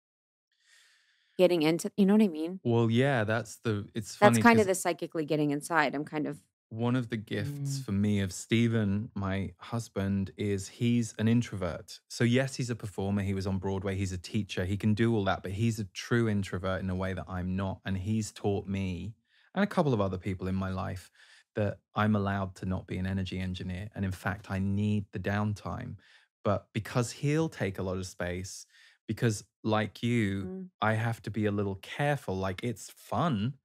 [1.38, 2.60] getting into, you know what I mean?
[2.64, 4.36] Well, yeah, that's the, it's funny.
[4.36, 5.94] That's kind of the psychically getting inside.
[5.94, 6.40] I'm kind of
[6.70, 7.86] one of the gifts mm.
[7.86, 12.00] for me of Stephen, my husband, is he's an introvert.
[12.10, 13.22] So, yes, he's a performer.
[13.22, 13.96] He was on Broadway.
[13.96, 14.66] He's a teacher.
[14.66, 17.56] He can do all that, but he's a true introvert in a way that I'm
[17.56, 17.80] not.
[17.86, 19.14] And he's taught me
[19.56, 21.10] and a couple of other people in my life
[21.56, 23.90] that I'm allowed to not be an energy engineer.
[23.96, 25.96] And in fact, I need the downtime.
[26.44, 28.68] But because he'll take a lot of space,
[29.08, 30.68] because like you, mm.
[30.82, 32.38] I have to be a little careful.
[32.38, 33.56] Like, it's fun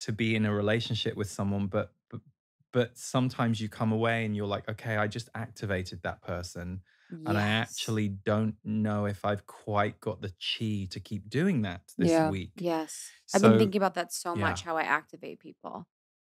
[0.00, 1.92] to be in a relationship with someone, but
[2.76, 7.20] but sometimes you come away and you're like okay i just activated that person yes.
[7.24, 11.80] and i actually don't know if i've quite got the chi to keep doing that
[11.96, 12.28] this yeah.
[12.28, 14.42] week yes so, i've been thinking about that so yeah.
[14.42, 15.86] much how i activate people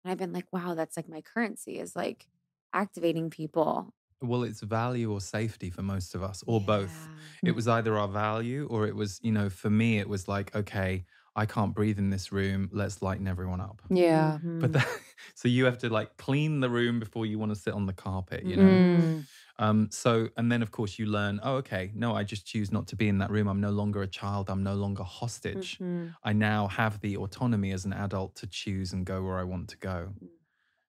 [0.03, 2.26] and i've been like wow that's like my currency is like
[2.72, 6.66] activating people well it's value or safety for most of us or yeah.
[6.66, 7.09] both
[7.45, 10.57] it was either our value or it was you know for me it was like
[10.57, 11.05] okay
[11.41, 12.68] I can't breathe in this room.
[12.70, 13.80] Let's lighten everyone up.
[13.88, 14.32] Yeah.
[14.32, 14.61] Mm-hmm.
[14.61, 14.86] But that,
[15.34, 17.95] so you have to like clean the room before you want to sit on the
[17.95, 18.62] carpet, you know?
[18.62, 19.26] Mm.
[19.59, 22.86] Um, so, and then of course you learn, oh, okay, no, I just choose not
[22.88, 23.49] to be in that room.
[23.49, 24.51] I'm no longer a child.
[24.51, 25.78] I'm no longer hostage.
[25.78, 26.09] Mm-hmm.
[26.22, 29.68] I now have the autonomy as an adult to choose and go where I want
[29.68, 30.09] to go.
[30.22, 30.28] Mm.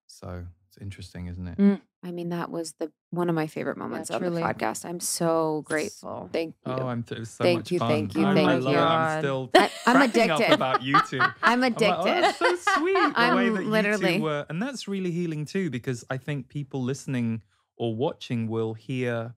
[0.07, 1.57] So it's interesting, isn't it?
[1.57, 1.81] Mm.
[2.03, 4.85] I mean, that was the one of my favorite moments yeah, of the podcast.
[4.85, 6.29] I'm so grateful.
[6.31, 6.71] Thank you.
[6.71, 7.89] Oh, I'm th- so thank much you, fun.
[7.89, 8.23] Thank you.
[8.23, 8.59] Thank I you.
[8.61, 8.79] Love it.
[8.79, 11.19] I'm still I, am addicted about you two.
[11.43, 11.89] I'm addicted.
[11.89, 12.93] I'm like, oh, that's so sweet.
[12.93, 14.13] The I'm way that literally.
[14.13, 17.41] you two were, and that's really healing too, because I think people listening
[17.75, 19.35] or watching will hear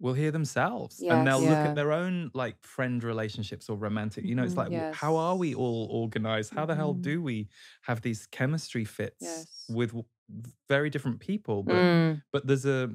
[0.00, 4.32] will hear themselves and they'll look at their own like friend relationships or romantic you
[4.32, 4.94] know it's mm-hmm, like yes.
[4.94, 7.02] how are we all organized how the hell mm-hmm.
[7.02, 7.48] do we
[7.82, 9.64] have these chemistry fits yes.
[9.68, 9.92] with
[10.68, 12.22] very different people but mm.
[12.32, 12.90] but there's a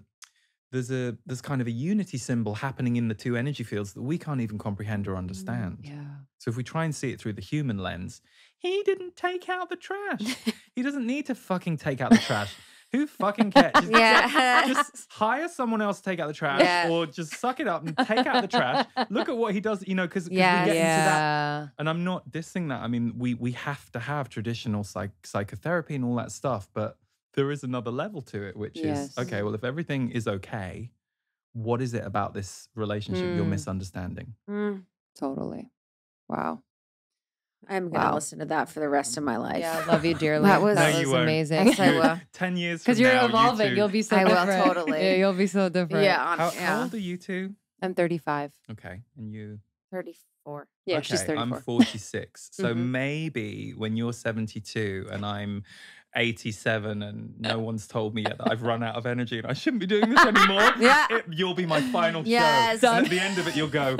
[0.73, 4.01] there's a there's kind of a unity symbol happening in the two energy fields that
[4.01, 5.77] we can't even comprehend or mm, understand.
[5.83, 6.01] Yeah.
[6.39, 8.21] So if we try and see it through the human lens,
[8.57, 10.35] he didn't take out the trash.
[10.75, 12.55] he doesn't need to fucking take out the trash.
[12.91, 13.71] Who fucking cares?
[13.75, 14.67] Just, yeah.
[14.67, 16.89] just hire someone else to take out the trash yeah.
[16.91, 18.85] or just suck it up and take out the trash.
[19.09, 20.61] Look at what he does, you know, because yeah.
[20.61, 20.93] we get yeah.
[20.93, 21.71] into that.
[21.79, 22.81] And I'm not dissing that.
[22.81, 26.97] I mean, we we have to have traditional psych- psychotherapy and all that stuff, but
[27.33, 29.11] there is another level to it, which yes.
[29.11, 30.91] is okay, well, if everything is okay,
[31.53, 33.35] what is it about this relationship mm.
[33.35, 34.33] you're misunderstanding?
[34.49, 34.83] Mm.
[35.17, 35.69] Totally.
[36.27, 36.61] Wow.
[37.69, 38.15] I'm gonna wow.
[38.15, 39.59] listen to that for the rest of my life.
[39.59, 40.45] Yeah, I love you dearly.
[40.45, 41.67] that was, no, that was amazing.
[41.67, 42.19] Yes, I will.
[42.33, 43.75] Ten years because you're now, evolving.
[43.75, 44.17] You will be so.
[44.17, 44.49] I different.
[44.49, 45.01] will totally.
[45.01, 46.03] Yeah, you'll be so different.
[46.03, 46.35] Yeah.
[46.35, 46.67] How, yeah.
[46.67, 47.55] how old are you two?
[47.81, 48.51] I'm 35.
[48.71, 49.59] Okay, and you?
[49.91, 50.67] 34.
[50.85, 51.41] Yeah, okay, she's 34.
[51.41, 52.49] I'm 46.
[52.51, 52.91] so mm-hmm.
[52.91, 55.63] maybe when you're 72 and I'm
[56.15, 59.47] 87 and uh, no one's told me yet that I've run out of energy and
[59.47, 60.71] I shouldn't be doing this anymore.
[60.79, 61.07] yeah.
[61.09, 62.81] It, you'll be my final yes.
[62.81, 62.93] show.
[62.93, 63.97] And at the end of it, you'll go,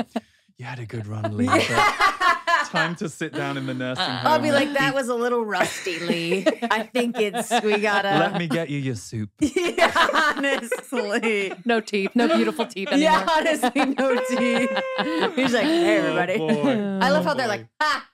[0.58, 1.48] You had a good run, Lee.
[2.74, 4.28] time to sit down in the nursing home.
[4.28, 6.46] I'll be like, that was a little rusty, Lee.
[6.64, 9.30] I think it's we gotta let me get you your soup.
[9.40, 9.92] yeah,
[10.36, 13.12] honestly, no teeth, no beautiful teeth anymore.
[13.12, 15.36] Yeah, honestly, no teeth.
[15.36, 16.38] He's like, hey everybody.
[16.40, 17.38] Oh, I love oh, how boy.
[17.38, 18.10] they're like, ah.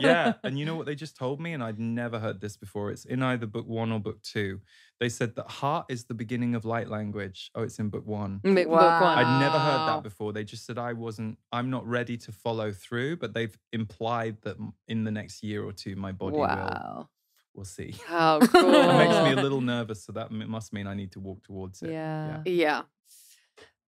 [0.00, 2.90] yeah, and you know what they just told me, and I'd never heard this before.
[2.90, 4.60] It's in either book one or book two.
[5.00, 7.50] They said that heart is the beginning of light language.
[7.54, 8.40] Oh, it's in book one.
[8.44, 8.54] Wow.
[8.54, 9.18] Book one.
[9.18, 10.34] I'd never heard that before.
[10.34, 14.56] They just said I wasn't, I'm not ready to follow through, but they've implied that
[14.88, 16.98] in the next year or two, my body wow.
[16.98, 17.10] will.
[17.54, 17.94] We'll see.
[18.06, 18.74] How cool.
[18.74, 20.04] it makes me a little nervous.
[20.04, 21.92] So that must mean I need to walk towards it.
[21.92, 22.42] Yeah.
[22.44, 22.52] Yeah.
[22.52, 22.82] yeah.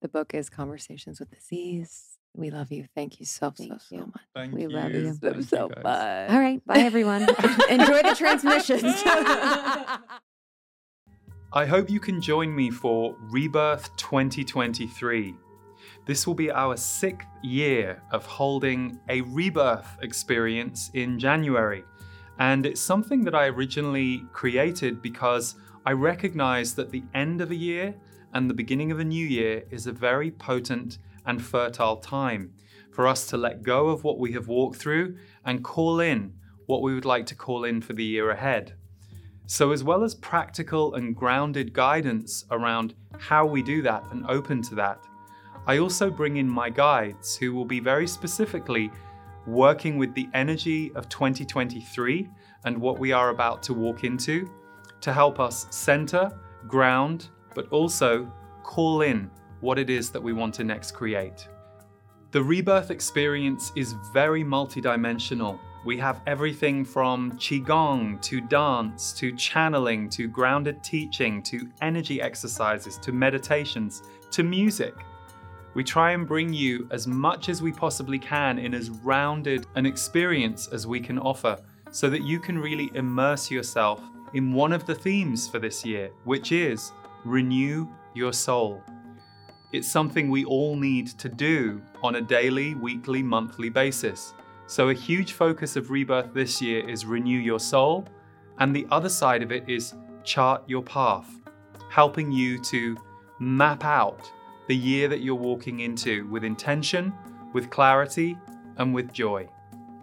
[0.00, 2.18] The book is Conversations with the Z's.
[2.34, 2.86] We love you.
[2.94, 4.00] Thank you so, Thank so, you.
[4.00, 4.22] so much.
[4.34, 4.70] Thank we you.
[4.70, 5.12] love you.
[5.12, 6.30] Thank so you much.
[6.30, 6.64] All right.
[6.64, 7.22] Bye, everyone.
[7.68, 9.02] Enjoy the transmissions.
[11.54, 15.34] I hope you can join me for Rebirth 2023.
[16.06, 21.84] This will be our sixth year of holding a rebirth experience in January.
[22.38, 27.54] And it's something that I originally created because I recognize that the end of a
[27.54, 27.94] year
[28.32, 30.96] and the beginning of a new year is a very potent
[31.26, 32.54] and fertile time
[32.90, 36.32] for us to let go of what we have walked through and call in
[36.64, 38.72] what we would like to call in for the year ahead.
[39.46, 44.62] So, as well as practical and grounded guidance around how we do that and open
[44.62, 45.04] to that,
[45.66, 48.90] I also bring in my guides who will be very specifically
[49.46, 52.28] working with the energy of 2023
[52.64, 54.48] and what we are about to walk into
[55.00, 56.30] to help us center,
[56.68, 58.30] ground, but also
[58.62, 59.30] call in
[59.60, 61.48] what it is that we want to next create.
[62.30, 70.08] The rebirth experience is very multidimensional we have everything from Qigong to dance to channeling
[70.10, 74.94] to grounded teaching to energy exercises to meditations to music.
[75.74, 79.86] We try and bring you as much as we possibly can in as rounded an
[79.86, 81.58] experience as we can offer
[81.90, 84.02] so that you can really immerse yourself
[84.34, 86.92] in one of the themes for this year, which is
[87.24, 88.82] renew your soul.
[89.72, 94.34] It's something we all need to do on a daily, weekly, monthly basis.
[94.72, 98.06] So, a huge focus of Rebirth this year is renew your soul,
[98.58, 99.92] and the other side of it is
[100.24, 101.28] chart your path,
[101.90, 102.96] helping you to
[103.38, 104.32] map out
[104.68, 107.12] the year that you're walking into with intention,
[107.52, 108.38] with clarity,
[108.78, 109.46] and with joy.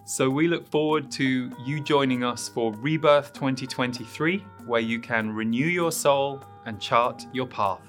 [0.06, 5.66] So, we look forward to you joining us for Rebirth 2023, where you can renew
[5.66, 7.82] your soul and chart your path.